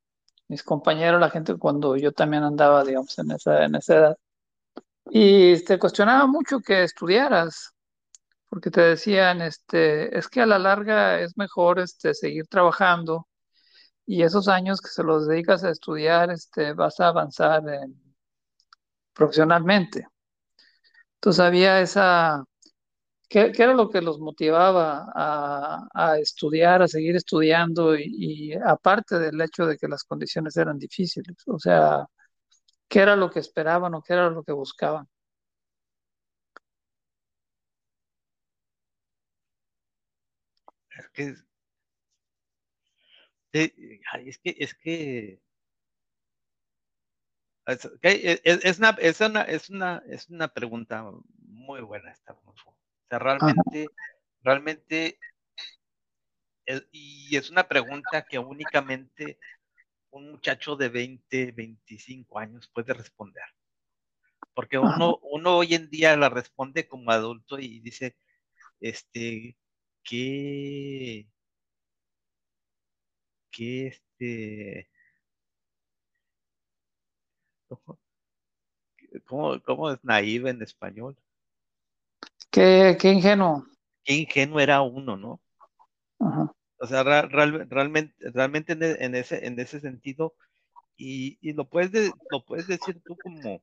mis 0.49 0.63
compañeros, 0.63 1.19
la 1.19 1.31
gente 1.31 1.57
cuando 1.57 1.97
yo 1.97 2.13
también 2.13 2.43
andaba, 2.43 2.85
digamos, 2.85 3.19
en 3.19 3.31
esa, 3.31 3.65
en 3.65 3.77
esa 3.77 3.95
edad, 3.95 4.19
y 5.11 5.63
te 5.65 5.79
cuestionaba 5.79 6.27
mucho 6.27 6.61
que 6.61 6.83
estudiaras, 6.85 7.75
porque 8.49 8.71
te 8.71 8.81
decían, 8.83 9.43
este, 9.43 10.17
es 10.19 10.29
que 10.29 10.43
a 10.43 10.47
la 10.47 10.59
larga 10.59 11.21
es 11.21 11.37
mejor 11.37 11.81
este, 11.81 12.15
seguir 12.15 12.47
trabajando 12.49 13.29
y 14.07 14.23
esos 14.23 14.49
años 14.49 14.81
que 14.81 14.89
se 14.91 15.03
los 15.05 15.29
dedicas 15.29 15.65
a 15.65 15.71
estudiar, 15.71 16.31
este, 16.31 16.73
vas 16.75 17.01
a 17.01 17.09
avanzar 17.09 17.63
en, 17.69 17.95
profesionalmente. 19.13 20.07
Entonces 21.17 21.41
había 21.41 21.81
esa, 21.81 22.45
¿qué, 23.29 23.53
¿qué, 23.53 23.63
era 23.65 23.75
lo 23.75 23.91
que 23.91 24.03
los 24.03 24.19
motivaba 24.21 25.07
a, 25.15 25.89
a 25.95 26.19
estudiar, 26.19 26.83
a 26.83 26.89
seguir 26.89 27.17
estudiando 27.17 27.97
y, 27.97 28.55
aparte 28.55 29.19
del 29.19 29.41
hecho 29.41 29.67
de 29.67 29.77
que 29.79 29.89
las 29.89 30.05
condiciones 30.05 30.57
eran 30.57 30.79
difíciles? 30.79 31.37
O 31.47 31.59
sea, 31.59 32.07
¿qué 32.89 33.01
era 33.01 33.17
lo 33.17 33.31
que 33.31 33.41
esperaban 33.41 33.95
o 33.95 34.03
qué 34.03 34.13
era 34.15 34.31
lo 34.31 34.45
que 34.45 34.53
buscaban? 34.53 35.09
Es 40.91 41.09
que 41.11 41.35
es 43.53 44.39
que 44.39 44.57
es 44.59 44.75
que 44.75 45.41
es, 47.67 48.79
una, 48.79 48.91
es, 48.91 49.21
una, 49.21 49.43
es, 49.43 49.71
una, 49.71 50.03
es 50.07 50.29
una 50.29 50.49
pregunta 50.49 51.11
muy 51.39 51.81
buena 51.81 52.13
esta. 52.13 52.37
Realmente, 53.11 53.89
realmente, 54.43 55.19
es, 56.65 56.87
y 56.93 57.37
es 57.37 57.51
una 57.51 57.67
pregunta 57.67 58.25
que 58.25 58.39
únicamente 58.39 59.39
un 60.11 60.33
muchacho 60.33 60.77
de 60.77 60.89
20, 60.89 61.53
25 61.53 62.39
años 62.39 62.69
puede 62.73 62.95
responder. 62.95 63.45
Porque 64.55 64.79
uno, 64.79 65.19
uno 65.23 65.59
hoy 65.59 65.75
en 65.75 65.91
día 65.91 66.17
la 66.17 66.29
responde 66.29 66.89
como 66.89 67.11
adulto 67.11 67.59
y 67.59 67.81
dice, 67.81 68.17
este, 68.81 69.57
¿qué, 70.03 71.29
qué, 73.51 73.89
este, 73.89 74.91
¿Cómo, 79.27 79.61
¿Cómo, 79.65 79.91
es 79.91 79.99
naive 80.05 80.51
en 80.51 80.63
español? 80.63 81.17
Qué, 82.51 82.97
qué 83.01 83.13
ingenuo. 83.13 83.67
Qué 84.05 84.15
ingenuo 84.15 84.61
era 84.61 84.83
uno, 84.83 85.17
¿no? 85.17 85.41
Ajá. 86.19 86.56
O 86.79 86.87
sea, 86.87 87.03
real, 87.03 87.31
realmente, 87.71 88.15
realmente 88.31 88.73
en, 88.75 88.83
en, 88.83 89.15
ese, 89.15 89.47
en 89.47 89.59
ese 89.59 89.81
sentido, 89.81 90.35
y, 90.97 91.39
y 91.41 91.53
lo, 91.53 91.69
puedes 91.69 91.93
de, 91.93 92.11
lo 92.31 92.45
puedes 92.45 92.67
decir 92.67 93.01
tú 93.05 93.17
como 93.17 93.63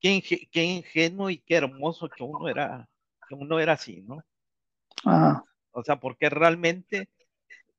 qué, 0.00 0.10
inge, 0.10 0.48
qué, 0.50 0.64
ingenuo 0.64 1.30
y 1.30 1.38
qué 1.38 1.56
hermoso 1.56 2.08
que 2.08 2.22
uno 2.22 2.48
era, 2.48 2.88
que 3.28 3.34
uno 3.34 3.58
era 3.60 3.74
así, 3.74 4.02
¿no? 4.02 4.22
Ajá. 5.04 5.44
O 5.72 5.82
sea, 5.82 6.00
porque 6.00 6.30
realmente, 6.30 7.10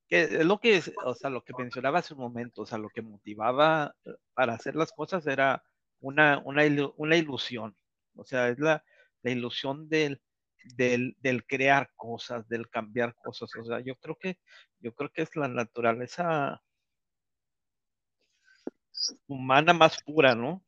que 0.08 0.22
es 0.22 0.46
lo 0.46 0.60
que, 0.60 0.82
o 1.04 1.16
sea, 1.16 1.32
lo 1.32 1.44
que 1.44 1.54
mencionaba 1.58 2.00
hace 2.00 2.13
un 2.13 2.20
momento, 2.20 2.62
o 2.62 2.66
sea, 2.66 2.77
lo 2.77 2.89
que 2.89 3.01
motivaba 3.01 3.96
para 4.36 4.54
hacer 4.54 4.75
las 4.75 4.92
cosas 4.92 5.25
era 5.25 5.63
una, 6.00 6.39
una, 6.46 6.63
una 6.96 7.16
ilusión. 7.16 7.75
O 8.16 8.24
sea, 8.24 8.50
es 8.50 8.60
la, 8.60 8.84
la 9.24 9.32
ilusión 9.32 9.89
del, 9.89 10.22
del, 10.76 11.16
del, 11.20 11.46
crear 11.46 11.92
cosas, 11.96 12.48
del 12.48 12.70
cambiar 12.70 13.16
cosas. 13.16 13.50
O 13.56 13.66
sea, 13.66 13.80
yo 13.80 13.96
creo 13.98 14.18
que, 14.20 14.40
yo 14.80 14.94
creo 14.94 15.12
que 15.12 15.24
es 15.24 15.36
la 15.36 15.48
naturaleza 15.48 16.62
humana 19.28 19.74
más 19.74 20.02
pura, 20.04 20.36
¿no? 20.36 20.64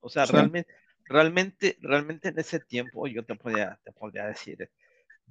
O 0.00 0.08
sea, 0.08 0.26
sí. 0.26 0.32
realmente, 0.32 0.74
realmente, 1.04 1.78
realmente 1.80 2.28
en 2.28 2.38
ese 2.38 2.60
tiempo 2.60 3.06
yo 3.06 3.24
te 3.24 3.34
podía, 3.36 3.80
te 3.84 3.92
podía 3.92 4.26
decir, 4.26 4.70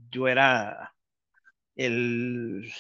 yo 0.10 0.28
era 0.28 0.94
el, 1.76 2.72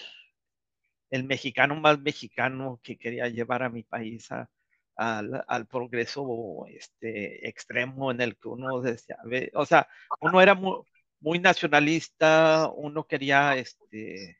el 1.09 1.23
mexicano 1.25 1.75
más 1.75 1.99
mexicano 1.99 2.79
que 2.83 2.97
quería 2.97 3.27
llevar 3.27 3.63
a 3.63 3.69
mi 3.69 3.83
país 3.83 4.31
a, 4.31 4.49
al, 4.95 5.43
al, 5.47 5.67
progreso 5.67 6.65
este, 6.67 7.47
extremo 7.47 8.11
en 8.11 8.21
el 8.21 8.37
que 8.37 8.47
uno 8.47 8.81
decía, 8.81 9.17
o 9.53 9.65
sea, 9.65 9.87
uno 10.21 10.41
era 10.41 10.55
muy, 10.55 10.81
muy 11.23 11.39
nacionalista, 11.39 12.69
uno 12.75 13.07
quería 13.07 13.55
este, 13.55 14.37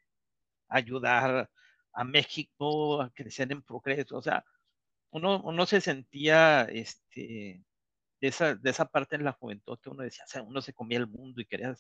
ayudar 0.67 1.49
a 1.93 2.03
México 2.03 3.01
a 3.01 3.09
crecer 3.11 3.51
en 3.53 3.61
progreso, 3.61 4.17
o 4.17 4.21
sea, 4.21 4.43
uno, 5.11 5.41
uno 5.43 5.65
se 5.65 5.79
sentía 5.79 6.63
este, 6.63 7.63
de, 8.19 8.27
esa, 8.27 8.55
de 8.55 8.69
esa 8.69 8.85
parte 8.85 9.15
en 9.15 9.23
la 9.23 9.31
juventud 9.31 9.79
que 9.81 9.89
uno 9.89 10.03
decía, 10.03 10.25
o 10.25 10.27
sea, 10.27 10.43
uno 10.43 10.61
se 10.61 10.73
comía 10.73 10.97
el 10.97 11.07
mundo 11.07 11.39
y 11.39 11.45
quería, 11.45 11.73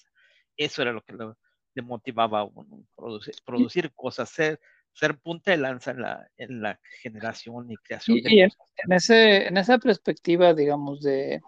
eso 0.55 0.81
era 0.81 0.93
lo 0.93 1.01
que 1.01 1.13
le, 1.13 1.33
le 1.73 1.81
motivaba 1.81 2.39
a 2.39 2.43
uno, 2.45 2.85
producir, 2.95 3.35
producir 3.43 3.91
cosas, 3.93 4.29
ser, 4.29 4.57
ser 4.93 5.19
punta 5.19 5.51
de 5.51 5.57
lanza 5.57 5.91
en 5.91 6.01
la, 6.01 6.29
en 6.37 6.61
la 6.61 6.79
generación 7.01 7.69
y 7.69 7.75
creación. 7.75 8.19
Y, 8.19 8.21
de 8.21 8.35
y 8.35 8.39
en, 8.41 8.51
ese, 8.87 9.47
en 9.47 9.57
esa 9.57 9.77
perspectiva, 9.79 10.53
digamos, 10.53 11.01
de 11.01 11.41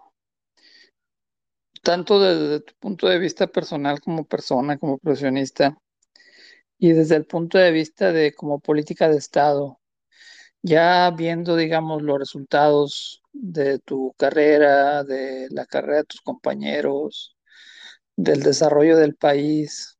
tanto 1.86 2.18
desde 2.18 2.60
tu 2.62 2.74
punto 2.80 3.06
de 3.06 3.20
vista 3.20 3.46
personal 3.46 4.00
como 4.00 4.24
persona, 4.24 4.76
como 4.76 4.98
profesionista, 4.98 5.78
y 6.78 6.92
desde 6.92 7.14
el 7.14 7.26
punto 7.26 7.58
de 7.58 7.70
vista 7.70 8.12
de 8.12 8.34
como 8.34 8.58
política 8.58 9.08
de 9.08 9.18
Estado, 9.18 9.78
ya 10.62 11.12
viendo, 11.12 11.56
digamos, 11.56 12.02
los 12.02 12.18
resultados 12.18 13.22
de 13.32 13.78
tu 13.78 14.14
carrera, 14.18 15.04
de 15.04 15.46
la 15.50 15.66
carrera 15.66 15.98
de 15.98 16.04
tus 16.06 16.20
compañeros, 16.22 17.36
del 18.16 18.42
desarrollo 18.42 18.96
del 18.96 19.14
país, 19.16 19.96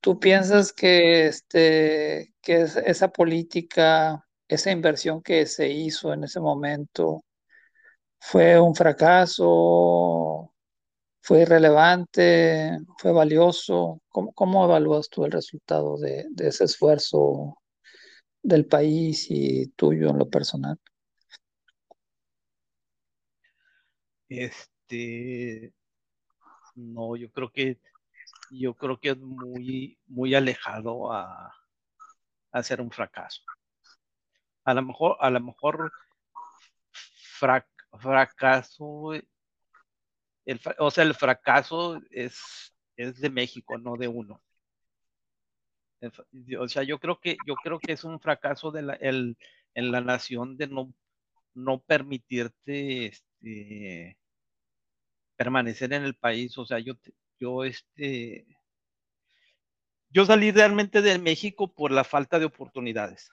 ¿tú 0.00 0.20
piensas 0.20 0.72
que, 0.72 1.26
este, 1.26 2.32
que 2.42 2.62
esa 2.62 3.08
política, 3.10 4.24
esa 4.48 4.70
inversión 4.70 5.20
que 5.22 5.46
se 5.46 5.68
hizo 5.68 6.12
en 6.12 6.24
ese 6.24 6.38
momento, 6.40 7.24
fue 8.20 8.60
un 8.60 8.74
fracaso? 8.76 10.52
¿Fue 11.26 11.42
irrelevante? 11.42 12.78
¿Fue 12.98 13.10
valioso? 13.10 14.00
¿Cómo, 14.10 14.32
cómo 14.32 14.64
evalúas 14.64 15.08
tú 15.08 15.24
el 15.24 15.32
resultado 15.32 15.98
de, 15.98 16.24
de 16.30 16.46
ese 16.46 16.62
esfuerzo 16.62 17.58
del 18.40 18.64
país 18.66 19.26
y 19.28 19.66
tuyo 19.70 20.10
en 20.10 20.18
lo 20.18 20.30
personal? 20.30 20.78
Este, 24.28 25.72
no, 26.76 27.16
yo 27.16 27.28
creo 27.32 27.50
que 27.50 27.80
yo 28.52 28.74
creo 28.74 29.00
que 29.00 29.08
es 29.10 29.18
muy, 29.18 29.98
muy 30.06 30.32
alejado 30.32 31.12
a, 31.12 31.52
a 32.52 32.62
ser 32.62 32.80
un 32.80 32.92
fracaso. 32.92 33.42
A 34.62 34.74
lo 34.74 34.82
mejor, 34.82 35.16
a 35.18 35.28
lo 35.30 35.40
mejor 35.40 35.90
frac, 36.92 37.66
fracaso, 37.98 39.10
el, 40.46 40.60
o 40.78 40.90
sea, 40.90 41.04
el 41.04 41.14
fracaso 41.14 42.00
es, 42.10 42.74
es 42.96 43.20
de 43.20 43.30
México, 43.30 43.76
no 43.78 43.96
de 43.96 44.08
uno. 44.08 44.40
O 46.60 46.68
sea, 46.68 46.82
yo 46.84 46.98
creo 47.00 47.20
que, 47.20 47.36
yo 47.46 47.54
creo 47.56 47.78
que 47.78 47.92
es 47.92 48.04
un 48.04 48.20
fracaso 48.20 48.70
de 48.70 48.82
la, 48.82 48.94
el, 48.94 49.36
en 49.74 49.90
la 49.90 50.00
nación 50.00 50.56
de 50.56 50.68
no, 50.68 50.94
no 51.54 51.80
permitirte 51.80 53.06
este, 53.06 54.18
permanecer 55.36 55.92
en 55.92 56.04
el 56.04 56.14
país. 56.14 56.56
O 56.58 56.66
sea, 56.66 56.78
yo, 56.78 56.94
yo, 57.40 57.64
este, 57.64 58.46
yo 60.10 60.24
salí 60.26 60.52
realmente 60.52 61.02
de 61.02 61.18
México 61.18 61.74
por 61.74 61.90
la 61.90 62.04
falta 62.04 62.38
de 62.38 62.44
oportunidades, 62.44 63.30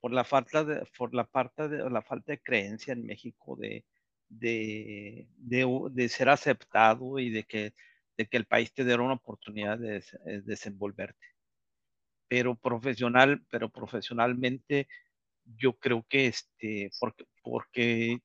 por 0.00 0.12
la 0.12 0.24
falta 0.24 0.64
de, 0.64 0.88
por 0.96 1.14
la 1.14 1.24
parte 1.24 1.68
de 1.68 1.90
la 1.90 2.02
falta 2.02 2.32
de 2.32 2.40
creencia 2.40 2.94
en 2.94 3.04
México 3.04 3.56
de, 3.56 3.84
de, 4.28 5.28
de, 5.38 6.08
ser 6.08 6.28
aceptado 6.28 7.18
y 7.18 7.30
de 7.30 7.44
que 7.44 7.72
de 8.16 8.26
que 8.26 8.36
el 8.36 8.46
país 8.46 8.72
te 8.72 8.84
diera 8.84 9.02
una 9.02 9.14
oportunidad 9.14 9.78
de, 9.78 10.02
de 10.24 10.40
desenvolverte. 10.40 11.26
Pero 12.28 12.54
profesional, 12.54 13.44
pero 13.50 13.68
profesionalmente, 13.68 14.88
yo 15.44 15.74
creo 15.74 16.04
que 16.08 16.26
este, 16.26 16.90
porque, 16.98 17.26
porque 17.42 18.20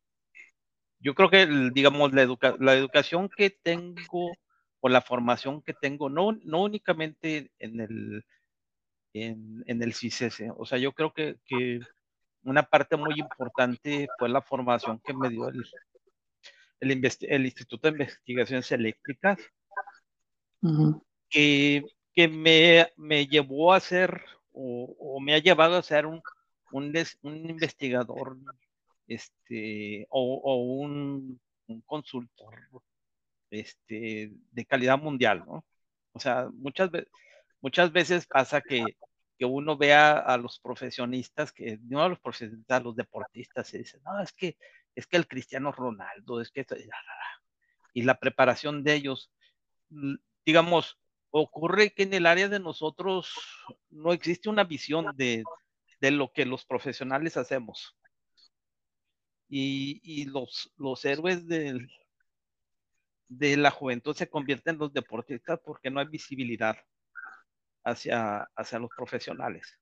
yo 1.00 1.14
creo 1.14 1.30
que, 1.30 1.48
digamos, 1.74 2.14
la, 2.14 2.22
educa 2.24 2.56
la 2.60 2.74
educación 2.74 3.30
que 3.30 3.50
tengo 3.50 4.32
o 4.80 4.90
la 4.90 5.02
formación 5.02 5.62
que 5.62 5.74
tengo, 5.74 6.10
no, 6.10 6.32
no 6.44 6.64
únicamente 6.64 7.52
en 7.60 7.82
el, 7.82 8.26
en, 9.14 9.64
en 9.68 9.84
el 9.84 9.94
CICES, 9.94 10.44
o 10.58 10.66
sea, 10.66 10.78
yo 10.78 10.94
creo 10.94 11.14
que, 11.14 11.38
que, 11.46 11.82
una 12.44 12.64
parte 12.64 12.98
muy 12.98 13.20
importante 13.20 14.08
fue 14.18 14.28
la 14.28 14.42
formación 14.42 15.00
que 15.06 15.14
me 15.14 15.30
dio 15.30 15.48
el, 15.48 15.64
el, 16.82 16.92
el 17.22 17.46
Instituto 17.46 17.88
de 17.88 17.92
Investigaciones 17.94 18.72
Eléctricas, 18.72 19.40
Uh 20.64 20.70
-huh. 20.70 21.04
que, 21.30 21.84
que 22.14 22.28
me, 22.28 22.88
me, 22.96 23.26
llevó 23.26 23.74
a 23.74 23.80
ser 23.80 24.24
o, 24.52 24.96
o, 25.00 25.20
me 25.20 25.34
ha 25.34 25.40
llevado 25.40 25.76
a 25.78 25.84
ser 25.84 26.06
un, 26.06 26.22
un, 26.72 26.92
des, 26.92 27.18
un 27.24 27.50
investigador 27.50 28.38
este, 29.08 30.06
o, 30.10 30.42
o 30.44 30.56
un, 30.84 31.40
un, 31.68 31.82
consultor 31.82 32.60
este, 33.50 34.32
de 34.52 34.66
calidad 34.66 35.00
mundial, 35.00 35.44
¿no? 35.46 35.66
O 36.14 36.20
sea, 36.20 36.50
muchas, 36.54 36.92
veces 36.92 37.10
muchas 37.62 37.92
veces 37.92 38.28
pasa 38.28 38.62
que, 38.62 38.84
que 39.38 39.46
uno 39.46 39.78
vea 39.78 40.20
a 40.20 40.38
los 40.38 40.60
profesionistas, 40.60 41.52
que 41.52 41.80
no 41.90 42.04
a 42.04 42.10
los 42.10 42.20
profesionistas, 42.20 42.80
a 42.80 42.84
los 42.84 42.96
deportistas, 42.96 43.74
y 43.74 43.80
dice, 43.80 44.00
no, 44.06 44.22
es 44.22 44.32
que, 44.34 44.58
es 44.96 45.08
que 45.08 45.18
el 45.18 45.28
Cristiano 45.28 45.72
Ronaldo, 45.72 46.42
es 46.42 46.52
que, 46.52 46.66
y 47.94 48.04
la 48.04 48.20
preparación 48.20 48.84
de 48.84 48.94
ellos, 48.94 49.32
digamos, 50.46 51.00
ocurre 51.30 51.94
que 51.94 52.04
en 52.04 52.14
el 52.14 52.26
área 52.26 52.50
de 52.50 52.60
nosotros 52.60 53.34
no 53.90 54.14
existe 54.14 54.50
una 54.50 54.64
visión 54.64 55.16
de, 55.16 55.44
de 56.00 56.12
lo 56.12 56.32
que 56.32 56.46
los 56.46 56.66
profesionales 56.66 57.38
hacemos. 57.38 57.98
Y, 59.48 60.00
y 60.04 60.26
los, 60.26 60.72
los, 60.78 61.04
héroes 61.04 61.46
de 61.46 61.88
la 63.58 63.72
juventud 63.72 64.16
se 64.16 64.30
convierten 64.30 64.76
en 64.76 64.80
los 64.80 64.94
deportistas 64.94 65.60
porque 65.64 65.90
no 65.90 66.00
hay 66.00 66.08
visibilidad 66.08 66.78
hacia, 67.84 68.50
hacia 68.56 68.80
los 68.80 68.90
profesionales. 68.96 69.78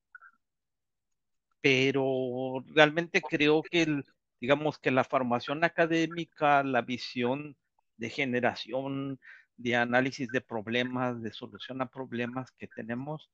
Pero 1.62 2.64
realmente 2.68 3.22
creo 3.22 3.62
que, 3.62 3.84
el, 3.84 4.06
digamos, 4.42 4.80
que 4.80 4.92
la 4.92 5.04
formación 5.04 5.64
académica, 5.64 6.64
la 6.64 6.82
visión 6.82 7.58
de 7.98 8.10
generación, 8.10 9.20
de 9.58 9.76
análisis 9.76 10.30
de 10.32 10.42
problemas, 10.42 11.22
de 11.22 11.34
solución 11.34 11.82
a 11.82 11.90
problemas 11.90 12.52
que 12.52 12.68
tenemos 12.68 13.30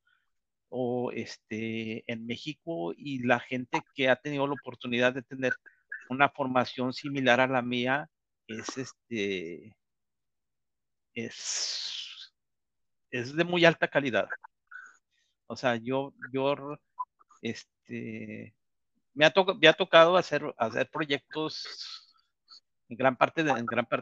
o 0.68 1.12
este, 1.12 2.04
en 2.10 2.26
México 2.26 2.92
y 2.96 3.20
la 3.24 3.40
gente 3.40 3.80
que 3.94 4.08
ha 4.08 4.16
tenido 4.16 4.46
la 4.46 4.54
oportunidad 4.54 5.14
de 5.14 5.22
tener 5.22 5.54
una 6.10 6.28
formación 6.28 6.92
similar 6.92 7.40
a 7.40 7.46
la 7.46 7.62
mía 7.62 8.10
es 8.48 8.76
este 8.78 9.76
es, 11.14 12.34
es 13.10 13.34
de 13.34 13.44
muy 13.44 13.64
alta 13.64 13.88
calidad. 13.88 14.28
O 15.46 15.56
sea, 15.56 15.76
yo, 15.76 16.12
yo 16.32 16.56
este, 17.42 18.54
me 19.16 19.24
ha, 19.24 19.72
tocado 19.72 20.16
hacer, 20.16 20.54
proyectos 20.92 21.66
en 22.88 22.96
gran 22.96 23.16
parte 23.16 23.40
en 23.40 23.46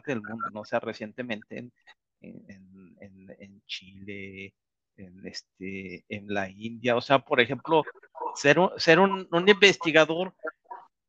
del 0.05 0.21
mundo, 0.21 0.49
¿no? 0.53 0.59
O 0.59 0.65
sea, 0.65 0.79
recientemente 0.79 1.57
en, 1.57 1.73
en, 2.21 2.97
en, 2.99 3.35
en 3.39 3.61
Chile, 3.65 4.53
en, 4.97 5.25
este, 5.25 6.05
en 6.09 6.33
la 6.33 6.49
India. 6.49 6.95
O 6.95 7.01
sea, 7.01 7.19
por 7.19 7.39
ejemplo, 7.39 7.83
ser 8.35 8.59
un, 8.59 9.27
investigador 9.47 10.33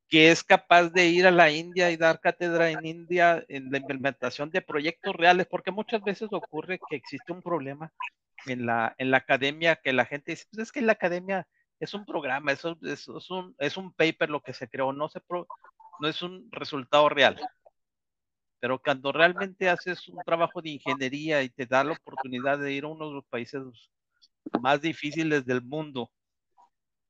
que 0.09 0.31
es 0.31 0.45
capaz 0.45 0.91
de 0.91 1.07
ir 1.07 1.27
a 1.27 1.33
la 1.33 1.51
India 1.51 1.91
y 1.91 1.97
dar 1.97 2.21
cátedra 2.21 2.71
en 2.71 2.87
India 2.87 3.45
en 3.49 3.73
la 3.73 3.79
implementación 3.79 4.51
de 4.51 4.63
proyectos 4.63 5.17
reales, 5.17 5.49
porque 5.51 5.73
muchas 5.73 6.01
veces 6.03 6.29
ocurre 6.31 6.79
que 6.89 6.95
existe 6.95 7.33
un 7.33 7.43
problema 7.43 7.93
en 8.47 8.67
la, 8.67 8.95
en 8.99 9.13
academia 9.15 9.75
que 9.75 9.93
la 9.93 10.05
gente 10.05 10.33
dice, 10.33 10.47
pues 10.53 10.69
es 10.69 10.73
que 10.73 10.81
la 10.81 10.93
academia 10.93 11.49
es 11.81 11.95
un 11.95 12.05
programa, 12.05 12.53
eso 12.53 12.79
es, 12.83 13.09
es, 13.09 13.31
un, 13.31 13.55
es 13.59 13.77
un 13.77 13.93
paper 13.93 14.31
lo 14.31 14.43
que 14.43 14.53
se 14.53 14.69
creó, 14.69 14.93
no, 14.93 15.09
se 15.09 15.21
no 15.29 16.09
es 16.09 16.23
un 16.23 16.49
resultado 16.53 17.09
real. 17.09 17.39
Pero 18.59 18.81
cuando 18.81 19.13
realmente 19.13 19.69
haces 19.69 20.09
un 20.09 20.19
trabajo 20.25 20.63
de 20.63 20.71
ingeniería 20.71 21.43
y 21.43 21.51
te 21.51 21.67
da 21.67 21.85
la 21.85 21.93
oportunidad 21.93 22.59
de 22.59 22.73
ir 22.73 22.85
a 22.85 22.89
uno 22.89 23.09
de 23.09 23.15
los 23.15 23.27
países 23.27 23.63
más 24.61 24.81
difíciles 24.81 25.45
del 25.45 25.63
mundo 25.63 26.11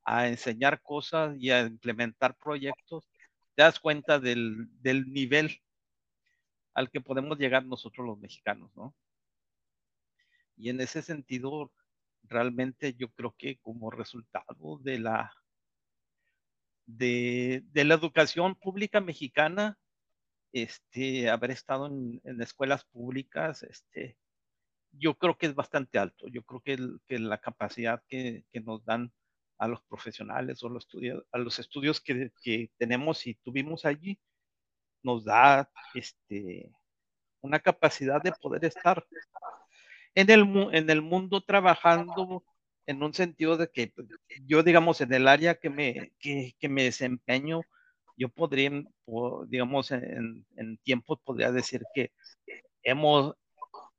a 0.05 0.29
enseñar 0.29 0.83
cosas 0.83 1.37
y 1.39 1.51
a 1.51 1.63
implementar 1.63 2.37
proyectos, 2.37 3.09
te 3.55 3.63
das 3.63 3.81
cuenta 3.81 4.19
del, 4.19 4.69
del 4.83 5.13
nivel 5.13 5.61
al 6.75 6.91
que 6.91 7.01
podemos 7.01 7.39
llegar 7.39 7.65
nosotros 7.65 8.07
los 8.07 8.19
mexicanos, 8.19 8.71
¿no? 8.77 8.95
Y 10.57 10.71
en 10.71 10.81
ese 10.81 11.03
sentido, 11.03 11.73
realmente 12.29 12.95
yo 12.95 13.09
creo 13.11 13.35
que 13.39 13.59
como 13.59 13.91
resultado 13.91 14.79
de 14.83 14.99
la, 14.99 15.33
de, 16.87 17.65
la 17.73 17.95
educación 17.95 18.55
pública 18.55 19.01
mexicana, 19.01 19.79
este, 20.53 21.29
haber 21.31 21.51
estado 21.51 21.87
en, 21.87 22.21
escuelas 22.41 22.85
públicas, 22.85 23.63
este, 23.63 24.17
yo 24.93 25.15
creo 25.19 25.37
que 25.37 25.47
es 25.47 25.55
bastante 25.55 25.99
alto. 25.99 26.27
Yo 26.29 26.43
creo 26.45 26.61
que, 26.61 26.79
que 27.07 27.19
la 27.19 27.39
capacidad 27.39 28.03
que, 28.09 28.45
que, 28.51 28.61
nos 28.61 28.85
dan 28.85 29.13
a 29.59 29.69
los 29.69 29.83
profesionales 29.83 30.63
o 30.63 30.69
los 30.69 30.85
estudios, 30.85 31.25
a 31.33 31.39
los 31.39 31.59
estudios 31.59 32.01
que, 32.01 32.31
que, 32.43 32.71
tenemos 32.79 33.27
y 33.27 33.35
tuvimos 33.37 33.85
allí, 33.85 34.19
nos 35.03 35.25
da 35.25 35.71
este, 35.95 36.73
una 37.41 37.61
capacidad 37.61 38.23
de 38.23 38.33
poder 38.33 38.65
estar 38.65 39.07
en 40.17 40.31
el, 40.31 40.69
en 40.73 40.91
el 40.91 41.03
mundo 41.03 41.43
trabajando 41.43 42.43
en 42.87 43.03
un 43.03 43.13
sentido 43.15 43.57
de 43.57 43.69
que 43.71 43.93
yo, 44.47 44.63
digamos, 44.63 45.01
en 45.01 45.13
el 45.13 45.29
área 45.29 45.57
que 45.57 45.71
me, 45.71 46.13
que, 46.19 46.55
que 46.59 46.69
me 46.69 46.85
desempeño, 46.85 47.61
yo 48.17 48.29
podría, 48.31 48.71
digamos, 49.49 49.91
en, 49.91 50.47
en 50.57 50.79
tiempos 50.79 51.21
podría 51.23 51.53
decir 51.53 51.83
que 51.95 52.13
hemos, 52.83 53.37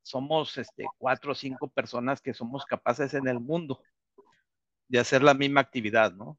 somos 0.02 0.58
este, 0.58 0.86
cuatro 0.98 1.32
o 1.32 1.34
cinco 1.34 1.68
personas 1.68 2.20
que 2.20 2.34
somos 2.34 2.64
capaces 2.66 3.14
en 3.14 3.28
el 3.28 3.38
mundo 3.38 3.80
de 4.88 4.98
hacer 4.98 5.22
la 5.22 5.34
misma 5.34 5.60
actividad, 5.60 6.12
¿no? 6.12 6.38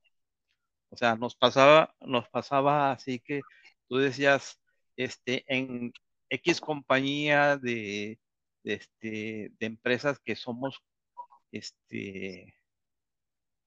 O 0.89 0.97
sea, 0.97 1.15
nos 1.15 1.35
pasaba, 1.35 1.95
nos 2.01 2.27
pasaba 2.29 2.91
así 2.91 3.19
que 3.19 3.41
tú 3.87 3.97
decías, 3.97 4.59
este, 4.97 5.45
en 5.47 5.93
X 6.29 6.59
compañía 6.59 7.57
de, 7.57 8.19
este, 8.63 9.51
de 9.59 9.65
empresas 9.65 10.19
que 10.19 10.35
somos, 10.35 10.83
este, 11.51 12.55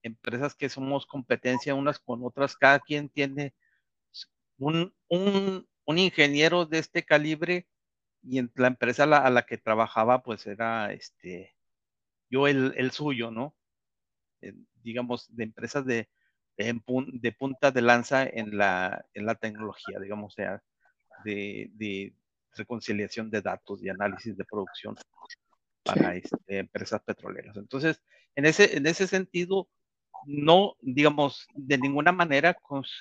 empresas 0.02 0.54
que 0.54 0.68
somos 0.68 1.06
competencia 1.06 1.74
unas 1.74 1.98
con 1.98 2.24
otras, 2.24 2.56
cada 2.56 2.80
quien 2.80 3.08
tiene 3.08 3.54
un, 4.58 4.94
un, 5.08 5.68
un 5.84 5.98
ingeniero 5.98 6.66
de 6.66 6.78
este 6.78 7.04
calibre 7.04 7.66
y 8.22 8.38
en 8.38 8.52
la 8.54 8.68
empresa 8.68 9.04
a 9.04 9.06
la, 9.06 9.18
a 9.18 9.30
la, 9.30 9.42
que 9.46 9.58
trabajaba 9.58 10.22
pues 10.22 10.46
era 10.46 10.92
este 10.92 11.54
yo 12.30 12.48
el, 12.48 12.74
el 12.76 12.90
suyo, 12.92 13.30
¿no? 13.30 13.54
Eh, 14.40 14.54
digamos, 14.82 15.26
de 15.36 15.44
empresas 15.44 15.84
de, 15.84 16.08
de, 16.56 16.80
de, 17.12 17.32
punta 17.32 17.70
de 17.70 17.82
lanza 17.82 18.24
en 18.24 18.56
la, 18.56 19.04
en 19.14 19.26
la 19.26 19.34
tecnología, 19.34 20.00
digamos, 20.00 20.32
o 20.32 20.36
sea, 20.36 20.62
de, 21.24 21.70
de, 21.74 22.14
reconciliación 22.54 23.30
de 23.30 23.42
datos 23.42 23.82
y 23.82 23.88
análisis 23.88 24.36
de 24.36 24.44
producción 24.44 24.96
para 25.82 26.14
este, 26.14 26.58
empresas 26.58 27.02
petroleras. 27.02 27.56
Entonces, 27.56 28.02
en 28.34 28.46
ese, 28.46 28.76
en 28.76 28.86
ese 28.86 29.06
sentido, 29.06 29.68
no, 30.26 30.76
digamos, 30.80 31.46
de 31.54 31.78
ninguna 31.78 32.12
manera 32.12 32.56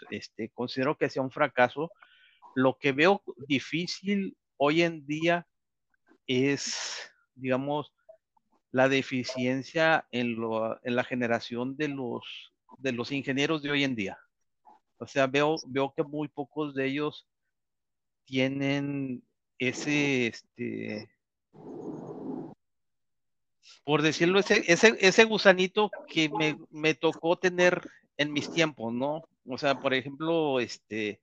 este, 0.10 0.50
considero 0.50 0.98
que 0.98 1.10
sea 1.10 1.22
un 1.22 1.32
fracaso. 1.32 1.92
Lo 2.56 2.78
que 2.78 2.92
veo 2.92 3.22
difícil 3.48 4.36
hoy 4.58 4.82
en 4.82 5.06
día 5.06 5.48
es, 6.28 7.12
digamos, 7.36 7.94
la 8.72 8.90
deficiencia 8.90 10.08
en, 10.12 10.36
lo, 10.36 10.80
en 10.84 10.96
la 10.96 11.04
generación 11.04 11.76
de 11.76 11.90
los, 11.90 12.54
de 12.78 12.92
los 12.94 13.12
ingenieros 13.12 13.62
de 13.62 13.72
hoy 13.72 13.84
en 13.84 13.96
día. 13.96 14.18
O 14.98 15.08
sea, 15.08 15.28
veo, 15.28 15.56
veo 15.68 15.94
que 15.96 16.04
muy 16.04 16.28
pocos 16.28 16.74
de 16.74 16.86
ellos 16.86 17.28
tienen 18.26 19.24
ese, 19.62 20.26
este, 20.26 21.08
por 23.84 24.02
decirlo, 24.02 24.40
ese, 24.40 24.64
ese, 24.68 24.98
ese 25.00 25.24
gusanito 25.26 25.92
que 26.08 26.30
me, 26.30 26.58
me, 26.72 26.96
tocó 26.96 27.38
tener 27.38 27.80
en 28.18 28.34
mis 28.34 28.52
tiempos, 28.52 28.92
¿no? 28.92 29.24
O 29.48 29.58
sea, 29.60 29.80
por 29.80 29.94
ejemplo, 29.94 30.60
este, 30.60 31.22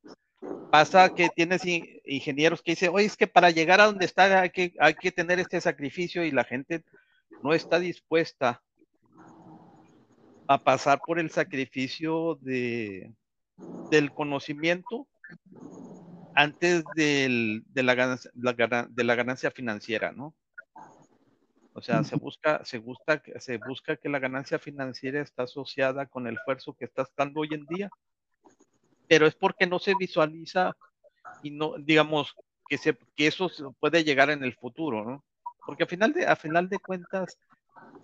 pasa 0.70 1.12
que 1.12 1.30
tienes 1.34 1.62
ingenieros 1.64 2.62
que 2.62 2.72
dicen, 2.72 2.90
oye, 2.94 3.06
es 3.06 3.16
que 3.16 3.26
para 3.26 3.50
llegar 3.50 3.80
a 3.80 3.86
donde 3.86 4.04
está 4.04 4.40
hay 4.40 4.50
que, 4.50 4.72
hay 4.78 4.94
que 4.94 5.10
tener 5.10 5.40
este 5.40 5.60
sacrificio 5.60 6.24
y 6.24 6.30
la 6.30 6.44
gente 6.44 6.84
no 7.42 7.54
está 7.54 7.80
dispuesta 7.80 8.62
a 10.46 10.58
pasar 10.58 11.00
por 11.04 11.18
el 11.18 11.32
sacrificio 11.32 12.38
de, 12.40 13.12
del 13.90 14.12
conocimiento 14.12 15.08
antes 16.38 16.84
del, 16.94 17.64
de, 17.66 17.82
la 17.82 17.96
ganancia, 17.96 18.30
la, 18.36 18.86
de 18.88 19.02
la 19.02 19.16
ganancia 19.16 19.50
financiera, 19.50 20.12
¿no? 20.12 20.36
O 21.72 21.82
sea, 21.82 22.04
se 22.04 22.14
busca, 22.14 22.64
se, 22.64 22.78
busca, 22.78 23.20
se 23.40 23.56
busca 23.56 23.96
que 23.96 24.08
la 24.08 24.20
ganancia 24.20 24.60
financiera 24.60 25.20
está 25.20 25.42
asociada 25.42 26.06
con 26.06 26.28
el 26.28 26.34
esfuerzo 26.36 26.74
que 26.74 26.84
estás 26.84 27.08
dando 27.16 27.40
hoy 27.40 27.48
en 27.50 27.66
día, 27.66 27.90
pero 29.08 29.26
es 29.26 29.34
porque 29.34 29.66
no 29.66 29.80
se 29.80 29.94
visualiza 29.98 30.76
y 31.42 31.50
no, 31.50 31.74
digamos, 31.76 32.32
que, 32.68 32.78
se, 32.78 32.96
que 33.16 33.26
eso 33.26 33.50
puede 33.80 34.04
llegar 34.04 34.30
en 34.30 34.44
el 34.44 34.54
futuro, 34.54 35.04
¿no? 35.04 35.24
Porque 35.66 35.82
a 35.82 35.88
final 35.88 36.12
de, 36.12 36.24
a 36.24 36.36
final 36.36 36.68
de 36.68 36.78
cuentas, 36.78 37.36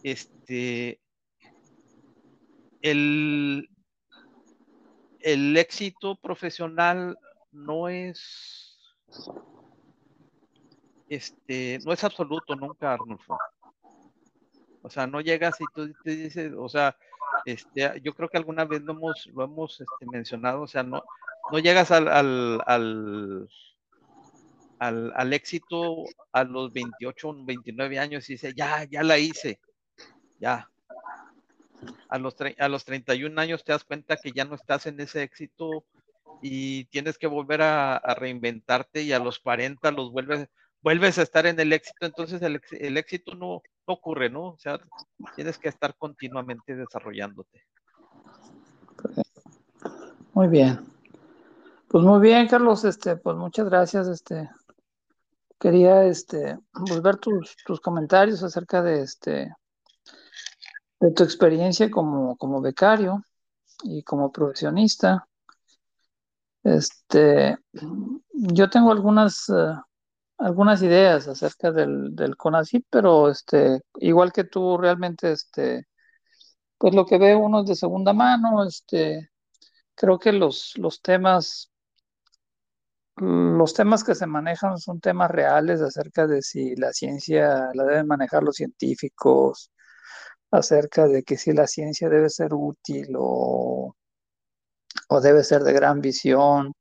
este, 0.03 0.99
el, 2.83 3.71
el 5.21 5.57
éxito 5.57 6.17
profesional 6.17 7.17
no 7.55 7.89
es, 7.89 8.79
este, 11.09 11.79
no 11.85 11.93
es 11.93 12.05
absoluto 12.05 12.55
nunca, 12.57 12.93
Arnulfo. 12.93 13.39
O 14.83 14.91
sea, 14.91 15.07
no 15.07 15.21
llegas 15.21 15.59
y 15.61 15.65
tú 15.75 15.91
te 16.03 16.17
dices, 16.17 16.53
o 16.57 16.69
sea, 16.69 16.97
este, 17.47 18.01
yo 18.03 18.15
creo 18.15 18.29
que 18.29 18.37
alguna 18.37 18.65
vez 18.65 18.83
lo 18.83 18.93
hemos, 18.93 19.27
lo 19.33 19.45
hemos 19.45 19.81
este, 19.81 20.07
mencionado, 20.13 20.63
o 20.63 20.67
sea, 20.67 20.83
no, 20.83 21.03
no 21.51 21.59
llegas 21.59 21.91
al, 21.91 22.09
al, 22.09 22.63
al, 22.67 23.49
al, 24.79 25.33
éxito 25.33 26.05
a 26.33 26.45
los 26.45 26.73
28, 26.73 27.35
29 27.45 27.99
años 27.99 28.29
y 28.29 28.35
dices, 28.35 28.55
ya, 28.55 28.85
ya 28.85 29.03
la 29.03 29.19
hice, 29.19 29.61
ya. 30.39 30.69
A 32.09 32.19
los, 32.19 32.37
a 32.59 32.69
los 32.69 32.85
31 32.85 33.41
años 33.41 33.65
te 33.65 33.73
das 33.73 33.85
cuenta 33.85 34.17
que 34.17 34.33
ya 34.33 34.45
no 34.45 34.55
estás 34.55 34.87
en 34.87 35.01
ese 35.01 35.23
éxito 35.23 35.85
y 36.47 36.85
tienes 36.87 37.17
que 37.17 37.27
volver 37.27 37.63
a, 37.63 37.99
reinventarte 38.19 39.01
y 39.01 39.15
a 39.15 39.19
los 39.19 39.39
40 39.39 39.91
los 39.93 40.13
vuelves, 40.13 40.47
vuelves 40.83 41.17
a 41.17 41.23
estar 41.23 41.47
en 41.47 41.59
el 41.59 41.73
éxito, 41.73 42.05
entonces 42.05 42.43
el, 42.43 42.61
el 42.73 42.99
éxito 42.99 43.35
no, 43.35 43.63
no, 43.87 43.95
ocurre, 43.95 44.29
¿no? 44.29 44.49
O 44.49 44.59
sea, 44.59 44.79
tienes 45.37 45.57
que 45.57 45.71
estar 45.71 45.97
continuamente 45.97 46.77
desarrollándote. 46.77 47.63
Muy 50.35 50.49
bien. 50.49 50.81
Pues 51.89 52.05
muy 52.05 52.21
bien, 52.21 52.47
Carlos, 52.47 52.85
este, 52.85 53.17
pues 53.17 53.39
muchas 53.39 53.67
gracias, 53.71 54.07
este, 54.07 54.51
quería, 55.59 56.05
este, 56.05 56.59
pues 56.73 57.01
ver 57.01 57.17
tus, 57.17 57.57
tus 57.65 57.81
comentarios 57.81 58.43
acerca 58.43 58.83
de, 58.83 59.01
este, 59.01 59.51
de 61.01 61.11
tu 61.13 61.23
experiencia 61.23 61.91
como, 61.91 62.37
como 62.37 62.61
becario 62.61 63.25
y 63.83 64.03
como 64.03 64.31
profesionista. 64.31 65.27
Este, 66.65 67.59
yo 68.33 68.71
tengo 68.71 68.91
algunas, 68.91 69.49
uh, 69.51 69.77
algunas 70.39 70.83
ideas 70.83 71.29
acerca 71.29 71.71
del, 71.71 72.17
del 72.17 72.37
pero 72.91 73.31
este, 73.31 73.83
igual 73.97 74.33
que 74.33 74.45
tú, 74.45 74.79
realmente, 74.79 75.33
este, 75.33 75.87
pues 76.79 76.95
lo 76.95 77.07
que 77.07 77.19
veo 77.19 77.39
uno 77.41 77.61
es 77.61 77.67
de 77.69 77.77
segunda 77.77 78.15
mano, 78.15 78.65
este, 78.65 79.31
creo 79.95 80.19
que 80.19 80.33
los, 80.33 80.73
los 80.79 81.03
temas, 81.03 81.71
los 83.17 83.75
temas 83.75 84.03
que 84.03 84.15
se 84.15 84.27
manejan 84.27 84.79
son 84.79 85.01
temas 85.01 85.31
reales 85.31 85.83
acerca 85.83 86.27
de 86.27 86.43
si 86.43 86.77
la 86.77 86.93
ciencia 86.93 87.71
la 87.75 87.85
deben 87.85 88.07
manejar 88.07 88.43
los 88.43 88.57
científicos, 88.57 89.71
acerca 90.51 91.09
de 91.09 91.23
que 91.25 91.37
si 91.37 91.53
la 91.53 91.67
ciencia 91.67 92.09
debe 92.09 92.31
ser 92.31 92.55
útil 92.55 93.09
o, 93.19 93.95
o 95.09 95.21
debe 95.21 95.45
ser 95.45 95.63
de 95.63 95.73
gran 95.73 96.01
visión. 96.01 96.75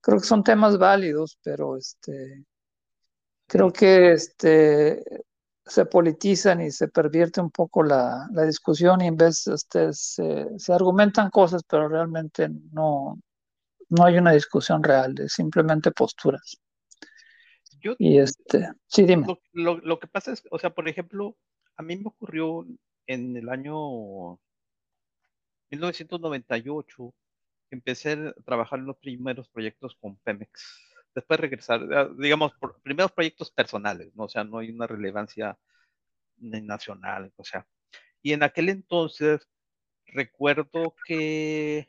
Creo 0.00 0.18
que 0.20 0.26
son 0.26 0.44
temas 0.44 0.78
válidos, 0.78 1.38
pero 1.42 1.76
este, 1.76 2.44
Creo 3.48 3.72
que 3.72 4.12
este, 4.12 5.04
se 5.64 5.86
politizan 5.86 6.60
y 6.62 6.70
se 6.72 6.88
pervierte 6.88 7.40
un 7.40 7.50
poco 7.50 7.84
la, 7.84 8.26
la 8.32 8.42
discusión 8.42 9.00
y 9.02 9.06
en 9.06 9.16
vez 9.16 9.46
este, 9.46 9.92
se, 9.92 10.46
se, 10.58 10.72
argumentan 10.72 11.30
cosas, 11.30 11.62
pero 11.62 11.88
realmente 11.88 12.48
no, 12.72 13.20
no 13.88 14.04
hay 14.04 14.18
una 14.18 14.32
discusión 14.32 14.82
real, 14.82 15.14
es 15.20 15.34
simplemente 15.34 15.92
posturas. 15.92 16.60
Yo, 17.80 17.94
y 17.98 18.18
este, 18.18 18.68
sí, 18.88 19.04
dime. 19.04 19.26
Lo, 19.28 19.38
lo, 19.52 19.78
lo, 19.78 20.00
que 20.00 20.08
pasa 20.08 20.32
es, 20.32 20.42
o 20.50 20.58
sea, 20.58 20.70
por 20.70 20.88
ejemplo, 20.88 21.36
a 21.76 21.82
mí 21.82 21.96
me 21.96 22.08
ocurrió 22.08 22.66
en 23.06 23.36
el 23.36 23.48
año 23.48 24.40
1998, 25.70 27.14
empecé 27.70 28.12
a 28.12 28.32
trabajar 28.44 28.78
en 28.78 28.86
los 28.86 28.98
primeros 28.98 29.48
proyectos 29.48 29.96
con 30.00 30.16
Pemex 30.18 30.86
después 31.16 31.40
regresar, 31.40 32.14
digamos, 32.16 32.52
por, 32.60 32.80
primeros 32.82 33.10
proyectos 33.10 33.50
personales, 33.50 34.14
¿no? 34.14 34.24
o 34.24 34.28
sea, 34.28 34.44
no 34.44 34.58
hay 34.58 34.70
una 34.70 34.86
relevancia 34.86 35.58
nacional, 36.38 37.32
o 37.36 37.44
sea. 37.44 37.66
Y 38.22 38.32
en 38.34 38.42
aquel 38.42 38.68
entonces 38.68 39.48
recuerdo 40.06 40.94
que, 41.06 41.88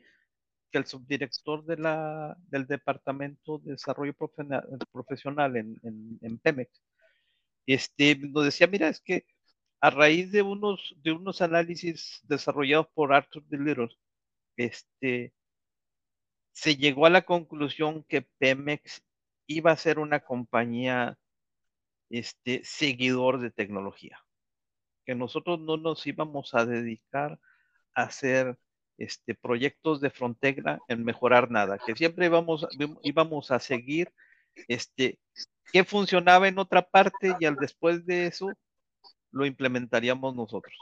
que 0.70 0.78
el 0.78 0.86
subdirector 0.86 1.64
de 1.66 1.76
la, 1.76 2.36
del 2.48 2.66
Departamento 2.66 3.58
de 3.58 3.72
Desarrollo 3.72 4.14
Profesional 4.92 5.56
en, 5.56 5.78
en, 5.82 6.18
en 6.22 6.38
Pemex 6.38 6.82
este, 7.66 8.16
nos 8.16 8.44
decía, 8.46 8.66
mira, 8.66 8.88
es 8.88 9.00
que 9.00 9.26
a 9.80 9.90
raíz 9.90 10.32
de 10.32 10.42
unos, 10.42 10.94
de 11.02 11.12
unos 11.12 11.42
análisis 11.42 12.20
desarrollados 12.24 12.88
por 12.94 13.12
Arthur 13.12 13.44
de 13.48 13.58
Little, 13.58 13.88
este, 14.56 15.34
se 16.58 16.74
llegó 16.74 17.06
a 17.06 17.10
la 17.10 17.22
conclusión 17.22 18.02
que 18.02 18.22
Pemex 18.22 19.04
iba 19.46 19.70
a 19.70 19.76
ser 19.76 20.00
una 20.00 20.18
compañía 20.18 21.16
este, 22.10 22.62
seguidor 22.64 23.38
de 23.38 23.52
tecnología, 23.52 24.18
que 25.06 25.14
nosotros 25.14 25.60
no 25.60 25.76
nos 25.76 26.04
íbamos 26.08 26.54
a 26.54 26.66
dedicar 26.66 27.38
a 27.94 28.02
hacer 28.02 28.58
este, 28.98 29.36
proyectos 29.36 30.00
de 30.00 30.10
frontera 30.10 30.80
en 30.88 31.04
mejorar 31.04 31.48
nada, 31.48 31.78
que 31.78 31.94
siempre 31.94 32.26
íbamos, 32.26 32.66
íbamos 33.02 33.52
a 33.52 33.60
seguir 33.60 34.12
este, 34.66 35.20
qué 35.72 35.84
funcionaba 35.84 36.48
en 36.48 36.58
otra 36.58 36.82
parte 36.82 37.36
y 37.38 37.44
al 37.44 37.54
después 37.54 38.04
de 38.04 38.26
eso 38.26 38.50
lo 39.30 39.46
implementaríamos 39.46 40.34
nosotros. 40.34 40.74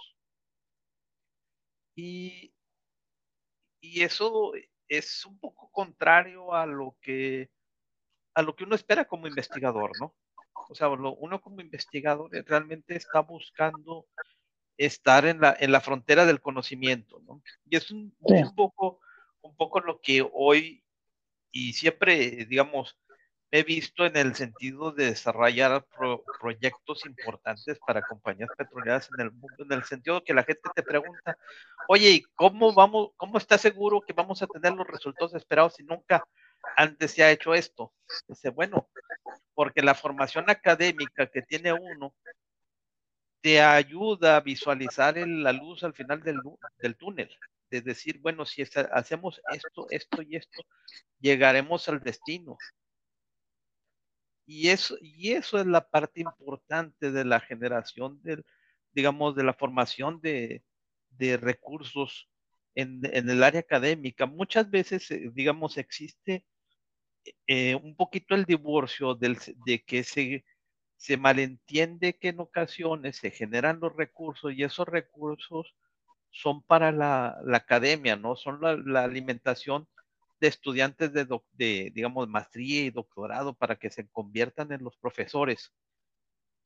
Y, 1.95 2.55
y 3.83 4.03
eso 4.03 4.55
es 4.89 5.25
un 5.27 5.39
poco 5.39 5.71
contrario 5.71 6.55
a 6.55 6.67
lo 6.67 6.97
que 7.01 7.51
a 8.35 8.43
lo 8.43 8.55
que 8.55 8.65
uno 8.65 8.75
espera 8.75 9.07
como 9.07 9.27
investigador, 9.27 9.93
¿no? 9.99 10.15
O 10.69 10.75
sea, 10.75 10.89
uno 10.89 11.41
como 11.41 11.61
investigador 11.61 12.31
realmente 12.47 12.95
está 12.95 13.21
buscando 13.21 14.07
estar 14.77 15.25
en 15.25 15.41
la, 15.41 15.57
en 15.59 15.73
la 15.73 15.81
frontera 15.81 16.27
del 16.27 16.43
conocimiento, 16.43 17.19
¿no? 17.21 17.43
Y 17.65 17.77
es 17.77 17.91
un, 17.91 18.15
sí. 18.27 18.35
un, 18.35 18.55
poco, 18.55 19.01
un 19.41 19.57
poco 19.57 19.81
lo 19.81 20.01
que 20.01 20.29
hoy 20.35 20.85
y 21.51 21.73
siempre, 21.73 22.45
digamos, 22.45 22.99
he 23.59 23.63
visto 23.63 24.05
en 24.05 24.17
el 24.17 24.35
sentido 24.35 24.93
de 24.93 25.07
desarrollar 25.07 25.85
pro, 25.97 26.23
proyectos 26.41 27.07
importantes 27.07 27.79
para 27.87 28.03
compañías 28.03 28.51
petroleras 28.57 29.09
en 29.15 29.27
el 29.27 29.33
mundo, 29.33 29.57
en 29.59 29.73
el 29.73 29.85
sentido 29.85 30.23
que 30.25 30.35
la 30.35 30.45
gente 30.45 30.69
te 30.75 30.83
pregunta, 30.83 31.37
oye, 31.89 32.11
¿y 32.11 32.23
cómo 32.35 32.73
vamos, 32.75 33.11
cómo 33.17 33.39
está 33.39 33.59
seguro 33.59 34.01
que 34.01 34.13
vamos 34.13 34.43
a 34.43 34.47
tener 34.47 34.73
los 34.75 34.87
resultados 34.87 35.35
esperados 35.35 35.75
si 35.75 35.85
nunca 35.85 36.25
antes 36.77 37.13
se 37.13 37.23
ha 37.23 37.31
hecho 37.31 37.55
esto. 37.55 37.93
Dice, 38.29 38.51
bueno, 38.51 38.89
porque 39.55 39.83
la 39.83 39.95
formación 39.95 40.49
académica 40.49 41.27
que 41.27 41.43
tiene 41.43 41.73
uno 41.73 42.15
te 43.41 43.61
ayuda 43.61 44.37
a 44.37 44.41
visualizar 44.41 45.17
el, 45.19 45.43
la 45.43 45.53
luz 45.53 45.85
al 45.85 45.95
final 45.95 46.23
del, 46.23 46.41
del 46.79 46.97
túnel. 46.97 47.31
De 47.71 47.81
decir, 47.81 48.21
bueno, 48.21 48.47
si 48.47 48.63
hacemos 48.63 49.41
esto, 49.53 49.87
esto 49.91 50.23
y 50.23 50.37
esto, 50.37 50.63
llegaremos 51.21 51.89
al 51.89 52.01
destino. 52.01 52.57
Y 54.47 54.69
eso, 54.69 54.97
y 55.01 55.33
eso 55.33 55.59
es 55.59 55.67
la 55.67 55.89
parte 55.89 56.21
importante 56.21 57.11
de 57.11 57.25
la 57.25 57.41
generación 57.41 58.21
del, 58.23 58.45
digamos, 58.93 59.35
de 59.37 59.45
la 59.45 59.55
formación 59.55 60.21
de, 60.21 60.63
de 61.11 61.37
recursos 61.37 62.29
en, 62.75 63.01
en, 63.13 63.29
el 63.29 63.43
área 63.43 63.61
académica. 63.61 64.27
Muchas 64.27 64.71
veces, 64.71 65.09
digamos, 65.35 65.79
existe 65.79 66.45
eh, 67.47 67.75
un 67.75 67.97
poquito 67.97 68.35
el 68.35 68.45
divorcio 68.45 69.15
del, 69.15 69.39
de 69.65 69.83
que 69.85 70.05
se, 70.05 70.45
se 70.97 71.17
malentiende 71.17 72.19
que 72.19 72.29
en 72.29 72.41
ocasiones 72.41 73.17
se 73.17 73.31
generan 73.31 73.81
los 73.81 73.95
recursos 73.97 74.53
y 74.53 74.63
esos 74.63 74.87
recursos 74.87 75.75
son 76.31 76.63
para 76.63 76.93
la, 76.93 77.39
academia, 77.55 78.17
¿no? 78.17 78.37
Son 78.37 78.61
la, 78.61 79.05
alimentación 79.05 79.89
de 80.41 80.49
estudiantes 80.49 81.13
de, 81.13 81.93
digamos, 81.95 82.29
maestría 82.29 82.83
y 82.83 82.91
doctorado 82.91 83.55
para 83.55 83.77
que 83.77 83.91
se 83.91 84.09
conviertan 84.09 84.73
en 84.73 84.85
los 84.85 84.97
profesores 84.97 85.73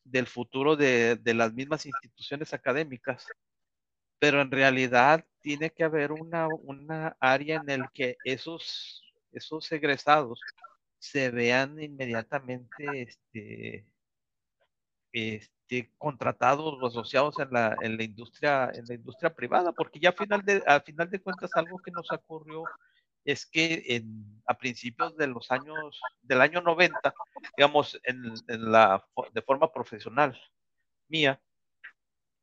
del 0.04 0.26
futuro 0.26 0.76
de, 0.76 1.16
de 1.16 1.34
las 1.34 1.52
mismas 1.52 1.86
instituciones 1.86 2.52
académicas. 2.52 3.26
Pero 4.18 4.40
en 4.40 4.50
realidad 4.50 5.24
tiene 5.40 5.70
que 5.70 5.84
haber 5.84 6.12
una, 6.12 6.48
una 6.48 7.16
área 7.20 7.56
en 7.56 7.70
el 7.70 7.90
que 7.92 8.16
esos 8.24 9.02
esos 9.32 9.70
egresados 9.72 10.40
se 10.98 11.30
vean 11.30 11.80
inmediatamente 11.80 13.02
este, 13.02 13.86
este, 15.12 15.92
contratados 15.98 16.78
o 16.80 16.86
asociados 16.86 17.38
en 17.38 17.50
la, 17.52 17.76
en 17.80 17.96
la 17.96 18.04
industria 18.04 18.70
en 18.74 18.84
la 18.86 18.94
industria 18.94 19.34
privada 19.34 19.72
porque 19.72 19.98
ya 20.00 20.10
a 20.10 20.12
final 20.12 20.42
de 20.42 20.62
a 20.66 20.80
final 20.80 21.10
de 21.10 21.20
cuentas 21.20 21.50
algo 21.54 21.78
que 21.78 21.90
nos 21.90 22.10
ocurrió 22.12 22.64
es 23.24 23.46
que 23.46 23.84
en, 23.86 24.42
a 24.46 24.56
principios 24.56 25.16
de 25.16 25.26
los 25.26 25.50
años 25.50 26.00
del 26.22 26.40
año 26.40 26.60
90 26.62 27.12
digamos 27.56 28.00
en, 28.04 28.32
en 28.48 28.72
la 28.72 29.04
de 29.32 29.42
forma 29.42 29.72
profesional 29.72 30.40
mía 31.08 31.40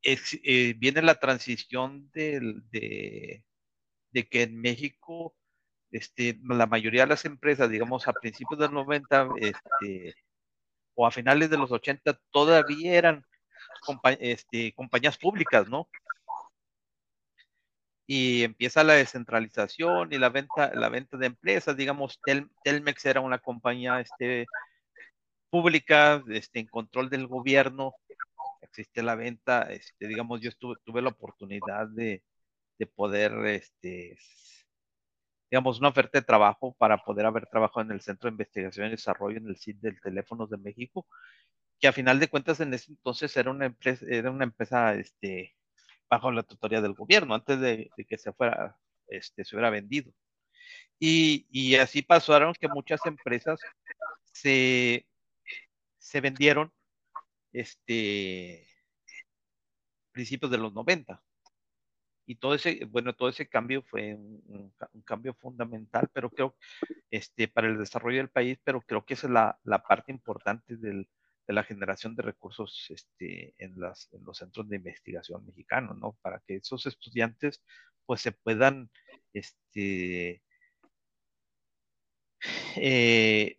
es, 0.02 0.38
eh, 0.44 0.74
viene 0.78 1.02
la 1.02 1.16
transición 1.16 2.08
de, 2.12 3.42
de 4.10 4.28
que 4.28 4.42
en 4.42 4.60
México 4.60 5.34
este, 5.90 6.38
la 6.42 6.66
mayoría 6.66 7.02
de 7.02 7.08
las 7.08 7.24
empresas, 7.24 7.70
digamos, 7.70 8.06
a 8.08 8.12
principios 8.12 8.60
del 8.60 8.72
90 8.72 9.28
este, 9.40 10.14
o 10.94 11.06
a 11.06 11.10
finales 11.10 11.50
de 11.50 11.58
los 11.58 11.72
80, 11.72 12.18
todavía 12.30 12.94
eran 12.94 13.24
este, 14.20 14.72
compañías 14.74 15.16
públicas, 15.16 15.68
¿no? 15.68 15.88
Y 18.08 18.42
empieza 18.44 18.84
la 18.84 18.94
descentralización 18.94 20.12
y 20.12 20.18
la 20.18 20.30
venta, 20.30 20.72
la 20.74 20.88
venta 20.88 21.18
de 21.18 21.26
empresas, 21.26 21.76
digamos, 21.76 22.20
Tel 22.24 22.50
Telmex 22.64 23.04
era 23.06 23.20
una 23.20 23.38
compañía 23.38 24.00
este, 24.00 24.46
pública, 25.50 26.22
este, 26.28 26.60
en 26.60 26.66
control 26.68 27.10
del 27.10 27.26
gobierno, 27.26 27.94
existe 28.62 29.02
la 29.02 29.14
venta, 29.16 29.62
este, 29.72 30.08
digamos, 30.08 30.40
yo 30.40 30.50
tuve 30.84 31.02
la 31.02 31.10
oportunidad 31.10 31.88
de, 31.88 32.22
de 32.78 32.86
poder 32.86 33.32
este, 33.46 34.16
digamos, 35.50 35.78
una 35.78 35.88
oferta 35.88 36.18
de 36.18 36.24
trabajo 36.24 36.74
para 36.78 36.98
poder 36.98 37.26
haber 37.26 37.46
trabajado 37.46 37.82
en 37.82 37.92
el 37.92 38.00
Centro 38.00 38.28
de 38.28 38.34
Investigación 38.34 38.88
y 38.88 38.90
Desarrollo 38.90 39.38
en 39.38 39.48
el 39.48 39.56
CID 39.56 39.76
del 39.80 40.00
Teléfonos 40.00 40.50
de 40.50 40.58
México, 40.58 41.06
que 41.80 41.88
a 41.88 41.92
final 41.92 42.20
de 42.20 42.28
cuentas 42.28 42.60
en 42.60 42.74
ese 42.74 42.92
entonces 42.92 43.36
era 43.36 43.50
una 43.50 43.66
empresa, 43.66 44.04
era 44.08 44.30
una 44.30 44.44
empresa 44.44 44.94
este, 44.94 45.56
bajo 46.08 46.32
la 46.32 46.42
tutoría 46.42 46.80
del 46.80 46.94
gobierno, 46.94 47.34
antes 47.34 47.60
de, 47.60 47.90
que 48.08 48.18
se 48.18 48.32
fuera, 48.32 48.76
este, 49.08 49.44
se 49.44 49.56
hubiera 49.56 49.70
vendido. 49.70 50.12
Y, 50.98 51.46
y, 51.50 51.76
así 51.76 52.02
pasaron 52.02 52.54
que 52.54 52.68
muchas 52.68 53.04
empresas 53.06 53.60
se, 54.32 55.06
se 55.98 56.20
vendieron 56.20 56.72
este, 57.52 58.66
principios 60.12 60.50
de 60.50 60.58
los 60.58 60.72
90 60.74 61.22
y 62.28 62.36
todo 62.36 62.54
ese, 62.54 62.84
bueno, 62.84 63.14
todo 63.14 63.30
ese 63.30 63.48
cambio 63.48 63.82
fue 63.82 64.14
un, 64.14 64.74
cambio 65.06 65.32
fundamental, 65.34 66.10
pero 66.12 66.28
creo, 66.28 66.56
este, 67.10 67.48
para 67.48 67.68
el 67.68 67.78
desarrollo 67.78 68.18
del 68.18 68.28
país, 68.28 68.58
pero 68.62 68.82
creo 68.82 69.04
que 69.06 69.14
esa 69.14 69.28
es 69.28 69.32
la, 69.32 69.58
la 69.64 69.82
parte 69.82 70.12
importante 70.12 70.76
del, 70.76 71.08
de 71.48 71.54
la 71.54 71.64
generación 71.64 72.14
de 72.14 72.22
recursos 72.22 72.86
este, 72.90 73.54
en, 73.58 73.74
los 73.80 74.38
centros 74.38 74.68
de 74.68 74.76
investigación 74.76 75.46
mexicanos, 75.46 75.96
¿no? 75.98 76.12
Para 76.22 76.40
que 76.46 76.56
esos 76.56 76.86
estudiantes, 76.86 77.62
pues, 78.06 78.20
se 78.20 78.32
puedan, 78.32 78.90
este, 79.32 80.42
eh, 82.76 83.56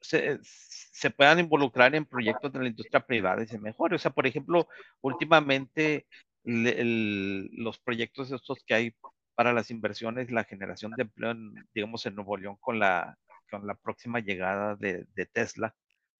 se, 0.00 1.10
puedan 1.10 1.40
involucrar 1.40 1.94
en 1.94 2.06
proyectos 2.06 2.52
de 2.52 2.60
la 2.60 2.68
industria 2.68 3.00
privada 3.04 3.42
y 3.42 3.48
se 3.48 3.58
mejore. 3.58 3.96
O 3.96 3.98
sea, 3.98 4.12
por 4.12 4.26
ejemplo, 4.26 4.68
últimamente 5.00 6.06
los 6.44 7.78
proyectos 7.80 8.30
estos 8.30 8.62
que 8.64 8.74
hay 8.74 8.96
para 9.34 9.52
las 9.52 9.70
inversiones, 9.70 10.30
la 10.30 10.44
generación 10.44 10.92
de 10.92 11.02
empleo, 11.02 11.32
en, 11.32 11.54
digamos, 11.74 12.06
en 12.06 12.14
Nuevo 12.14 12.36
León 12.36 12.56
con 12.60 12.78
la, 12.78 13.18
con 13.50 13.66
la 13.66 13.74
próxima 13.74 14.20
llegada 14.20 14.76
de, 14.76 15.06
Tesla, 15.32 15.74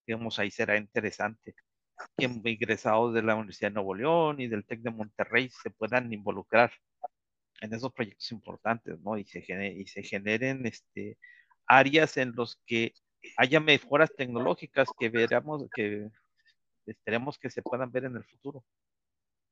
digamos, 0.07 0.38
ahí 0.38 0.51
será 0.51 0.77
interesante. 0.77 1.55
que 2.16 2.27
egresados 2.45 3.14
de 3.14 3.23
la 3.23 3.35
Universidad 3.35 3.71
de 3.71 3.75
Nuevo 3.75 3.95
León 3.95 4.40
y 4.40 4.49
del 4.49 4.64
TEC 4.66 4.81
de 4.81 4.90
Monterrey 4.90 5.49
se 5.51 5.71
puedan 5.71 6.12
involucrar 6.12 6.71
en 7.61 7.73
esos 7.73 7.92
proyectos 7.92 8.31
importantes, 8.33 9.01
¿no? 9.01 9.16
Y 9.16 9.25
se, 9.25 9.40
y 9.77 9.87
se 9.87 10.03
generen 10.03 10.66
este, 10.66 11.19
áreas 11.66 12.16
en 12.16 12.33
los 12.35 12.61
que 12.66 12.92
haya 13.37 13.61
mejoras 13.61 14.11
tecnológicas 14.14 14.88
que 14.99 15.09
veremos, 15.09 15.64
que 15.75 16.09
esperemos 16.87 17.38
que 17.38 17.51
se 17.51 17.62
puedan 17.62 17.90
ver 17.90 18.05
en 18.05 18.16
el 18.16 18.25
futuro. 18.25 18.64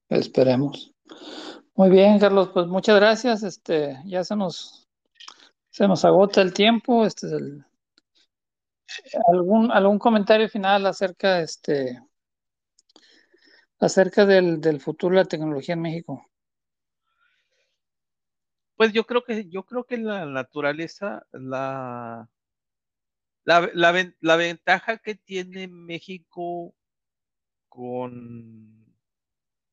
Esperemos. 0.08 0.94
Muy 1.74 1.90
bien, 1.90 2.18
Carlos, 2.18 2.50
pues 2.52 2.66
muchas 2.66 2.96
gracias. 2.96 3.42
Este, 3.42 3.98
ya 4.04 4.22
se 4.22 4.36
nos, 4.36 4.88
se 5.70 5.88
nos 5.88 6.04
agota 6.04 6.40
el 6.42 6.52
tiempo. 6.52 7.04
Este 7.04 7.26
es 7.26 7.32
el, 7.32 7.64
algún, 9.28 9.70
algún 9.70 9.98
comentario 9.98 10.48
final 10.48 10.86
acerca, 10.86 11.40
este, 11.40 12.00
acerca 13.78 14.26
del, 14.26 14.60
del 14.60 14.80
futuro 14.80 15.16
de 15.16 15.22
la 15.22 15.28
tecnología 15.28 15.74
en 15.74 15.82
México. 15.82 16.30
Pues 18.76 18.92
yo 18.92 19.04
creo 19.04 19.22
que, 19.22 19.48
yo 19.48 19.64
creo 19.64 19.84
que 19.84 19.98
la 19.98 20.26
naturaleza, 20.26 21.24
la, 21.32 22.28
la, 23.44 23.70
la, 23.72 24.12
la 24.20 24.36
ventaja 24.36 24.98
que 24.98 25.14
tiene 25.14 25.68
México 25.68 26.74
con 27.68 28.84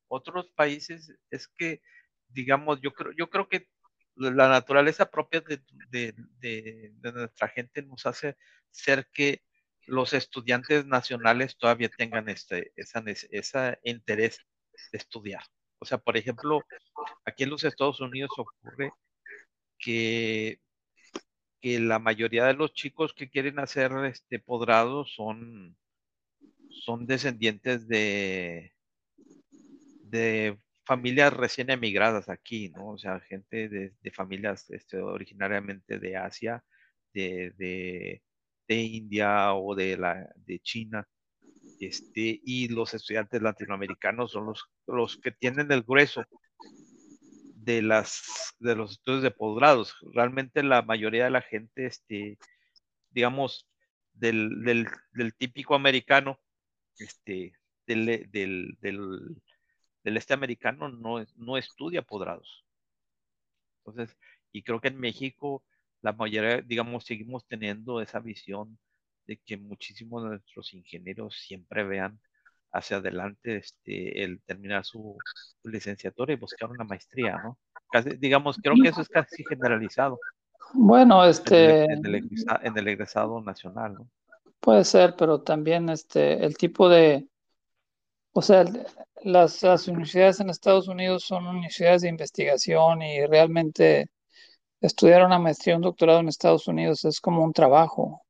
otros 0.08 0.50
países 0.50 1.12
es 1.30 1.48
que, 1.48 1.82
digamos, 2.28 2.80
yo 2.80 2.92
creo, 2.92 3.12
yo 3.12 3.28
creo 3.28 3.48
que 3.48 3.68
la 4.16 4.48
naturaleza 4.48 5.10
propia 5.10 5.40
de, 5.40 5.60
de, 5.90 6.14
de, 6.40 7.12
nuestra 7.12 7.48
gente 7.48 7.82
nos 7.82 8.06
hace 8.06 8.36
ser 8.70 9.08
que 9.12 9.42
los 9.86 10.12
estudiantes 10.12 10.86
nacionales 10.86 11.56
todavía 11.56 11.88
tengan 11.88 12.28
este, 12.28 12.72
esa, 12.76 13.02
esa 13.30 13.78
interés 13.82 14.38
de 14.92 14.98
estudiar. 14.98 15.42
O 15.78 15.84
sea, 15.84 15.98
por 15.98 16.16
ejemplo, 16.16 16.62
aquí 17.24 17.42
en 17.44 17.50
los 17.50 17.64
Estados 17.64 18.00
Unidos 18.00 18.30
ocurre 18.36 18.92
que, 19.78 20.60
que 21.60 21.80
la 21.80 21.98
mayoría 21.98 22.46
de 22.46 22.54
los 22.54 22.72
chicos 22.72 23.12
que 23.14 23.28
quieren 23.28 23.58
hacer 23.58 23.92
este 24.04 24.38
podrado 24.38 25.04
son, 25.04 25.76
son 26.70 27.06
descendientes 27.06 27.88
de, 27.88 28.72
de 30.04 30.58
familias 30.84 31.32
recién 31.32 31.70
emigradas 31.70 32.28
aquí, 32.28 32.70
¿no? 32.70 32.90
O 32.90 32.98
sea, 32.98 33.20
gente 33.20 33.68
de, 33.68 34.10
familias 34.12 34.68
este, 34.70 34.98
originariamente 34.98 35.98
de 35.98 36.16
Asia, 36.16 36.64
de, 37.12 38.22
India 38.68 39.54
o 39.54 39.74
de, 39.74 39.96
la, 39.96 40.28
de 40.36 40.58
China. 40.60 41.06
Este, 41.80 42.40
y 42.44 42.68
los 42.68 42.94
estudiantes 42.94 43.42
latinoamericanos 43.42 44.32
son 44.32 44.46
los, 44.46 44.64
los 44.86 45.16
que 45.18 45.32
tienen 45.32 45.70
el 45.72 45.82
grueso 45.82 46.24
de, 47.56 47.82
las, 47.82 48.54
de 48.58 48.76
los 48.76 48.92
estudios 48.92 49.22
de 49.22 49.30
posgrados. 49.30 49.96
Realmente 50.14 50.62
la 50.62 50.82
mayoría 50.82 51.24
de 51.24 51.30
la 51.30 51.42
gente, 51.42 51.86
este, 51.86 52.38
digamos, 53.10 53.68
del, 54.12 54.62
del, 54.64 54.86
del 55.12 55.34
típico 55.34 55.74
americano, 55.74 56.40
este, 56.98 57.52
del, 57.86 58.30
del, 58.30 58.76
del, 60.04 60.16
este 60.16 60.34
americano 60.34 60.88
no, 60.88 61.24
no 61.36 61.56
estudia 61.56 62.02
posgrados. 62.02 62.64
Entonces, 63.84 64.16
y 64.52 64.62
creo 64.62 64.80
que 64.80 64.88
en 64.88 64.98
México 64.98 65.64
la 66.02 66.12
mayoría, 66.12 66.60
digamos, 66.60 67.04
seguimos 67.04 67.46
teniendo 67.46 68.00
esa 68.00 68.20
visión 68.20 68.78
de 69.26 69.38
que 69.38 69.56
muchísimos 69.56 70.24
de 70.24 70.30
nuestros 70.30 70.74
ingenieros 70.74 71.36
siempre 71.36 71.84
vean 71.84 72.20
hacia 72.72 72.96
adelante 72.96 73.56
este, 73.56 74.24
el 74.24 74.42
terminar 74.42 74.84
su, 74.84 75.16
licenciatura 75.62 76.32
y 76.32 76.36
buscar 76.36 76.70
una 76.70 76.84
maestría, 76.84 77.38
¿no? 77.38 77.58
Casi, 77.90 78.16
digamos, 78.16 78.56
creo 78.56 78.74
que 78.82 78.88
eso 78.88 79.02
es 79.02 79.08
casi 79.08 79.44
generalizado. 79.44 80.18
Bueno, 80.74 81.24
este... 81.24 81.84
El, 81.84 82.28
en 82.62 82.78
el 82.78 82.88
egresado 82.88 83.40
nacional, 83.40 83.94
¿no? 83.94 84.08
Puede 84.58 84.84
ser, 84.84 85.14
pero 85.16 85.42
también 85.42 85.88
este, 85.88 86.44
el 86.44 86.56
tipo 86.56 86.88
de, 86.88 87.28
o 88.32 88.42
sea, 88.42 88.64
las, 89.24 89.88
universidades 89.88 90.40
en 90.40 90.50
Estados 90.50 90.88
Unidos 90.88 91.24
son 91.24 91.46
universidades 91.46 92.02
de 92.02 92.08
investigación 92.08 93.02
y 93.02 93.24
realmente 93.26 94.10
estudiar 94.80 95.24
una 95.24 95.38
maestría, 95.38 95.76
un 95.76 95.82
doctorado 95.82 96.20
en 96.20 96.28
Estados 96.28 96.66
Unidos 96.68 97.04
es 97.04 97.20
como 97.20 97.44
un 97.44 97.52
trabajo. 97.52 98.22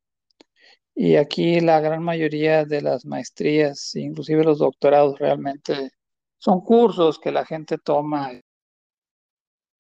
Y 0.94 1.16
aquí 1.16 1.60
la 1.60 1.80
gran 1.80 2.02
mayoría 2.02 2.64
de 2.64 2.82
las 2.82 3.06
maestrías, 3.06 3.94
inclusive 3.94 4.44
los 4.44 4.58
doctorados, 4.58 5.18
realmente 5.18 5.92
son 6.38 6.60
cursos 6.60 7.18
que 7.18 7.32
la 7.32 7.46
gente 7.46 7.78
toma. 7.78 8.32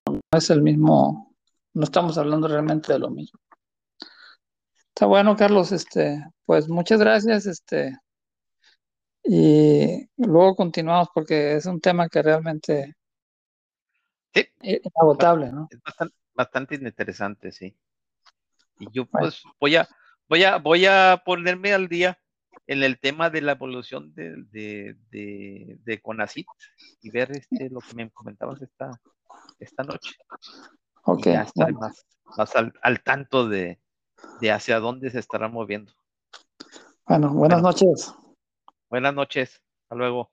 No 0.06 0.20
es 0.38 0.50
el 0.50 0.62
mismo, 0.62 1.34
no 1.74 1.84
estamos 1.84 2.16
hablando 2.16 2.48
realmente 2.48 2.92
de 2.92 2.98
lo 2.98 3.10
mismo. 3.10 3.38
Está 4.88 5.06
bueno, 5.06 5.36
Carlos, 5.36 5.72
este, 5.72 6.24
pues 6.46 6.68
muchas 6.68 7.00
gracias, 7.00 7.46
este, 7.46 7.96
y 9.24 10.08
luego 10.16 10.56
continuamos 10.56 11.08
porque 11.14 11.54
es 11.56 11.66
un 11.66 11.80
tema 11.80 12.08
que 12.08 12.22
realmente 12.22 12.96
sí, 14.34 14.46
es 14.60 14.80
agotable, 15.00 15.52
¿no? 15.52 15.68
Es 15.70 15.80
bastante, 15.82 16.14
bastante 16.34 16.74
interesante, 16.74 17.52
sí. 17.52 17.76
Y 18.78 18.86
yo 18.92 19.06
pues 19.06 19.42
voy 19.60 19.76
a, 19.76 19.88
voy 20.28 20.44
a, 20.44 20.58
voy 20.58 20.86
a 20.86 21.22
ponerme 21.24 21.72
al 21.72 21.88
día 21.88 22.18
en 22.66 22.82
el 22.82 22.98
tema 22.98 23.30
de 23.30 23.42
la 23.42 23.52
evolución 23.52 24.14
de, 24.14 24.34
de, 24.50 24.96
de, 25.10 25.78
de 25.84 26.00
CONACIT 26.00 26.46
y 27.02 27.10
ver 27.10 27.30
este, 27.32 27.70
lo 27.70 27.80
que 27.80 27.94
me 27.94 28.10
comentabas 28.10 28.62
esta, 28.62 28.90
esta 29.58 29.82
noche. 29.82 30.16
Ok. 31.04 31.26
Y 31.26 31.32
ya 31.32 31.42
estar 31.42 31.72
bueno. 31.72 31.80
más, 31.80 32.06
más 32.36 32.56
al, 32.56 32.72
al, 32.82 33.02
tanto 33.02 33.48
de, 33.48 33.80
de 34.40 34.52
hacia 34.52 34.80
dónde 34.80 35.10
se 35.10 35.18
estará 35.18 35.48
moviendo. 35.48 35.92
Bueno, 37.06 37.32
buenas 37.32 37.62
bueno, 37.62 37.68
noches. 37.68 38.14
Buenas 38.92 39.14
noches. 39.14 39.62
Hasta 39.84 39.94
luego. 39.96 40.30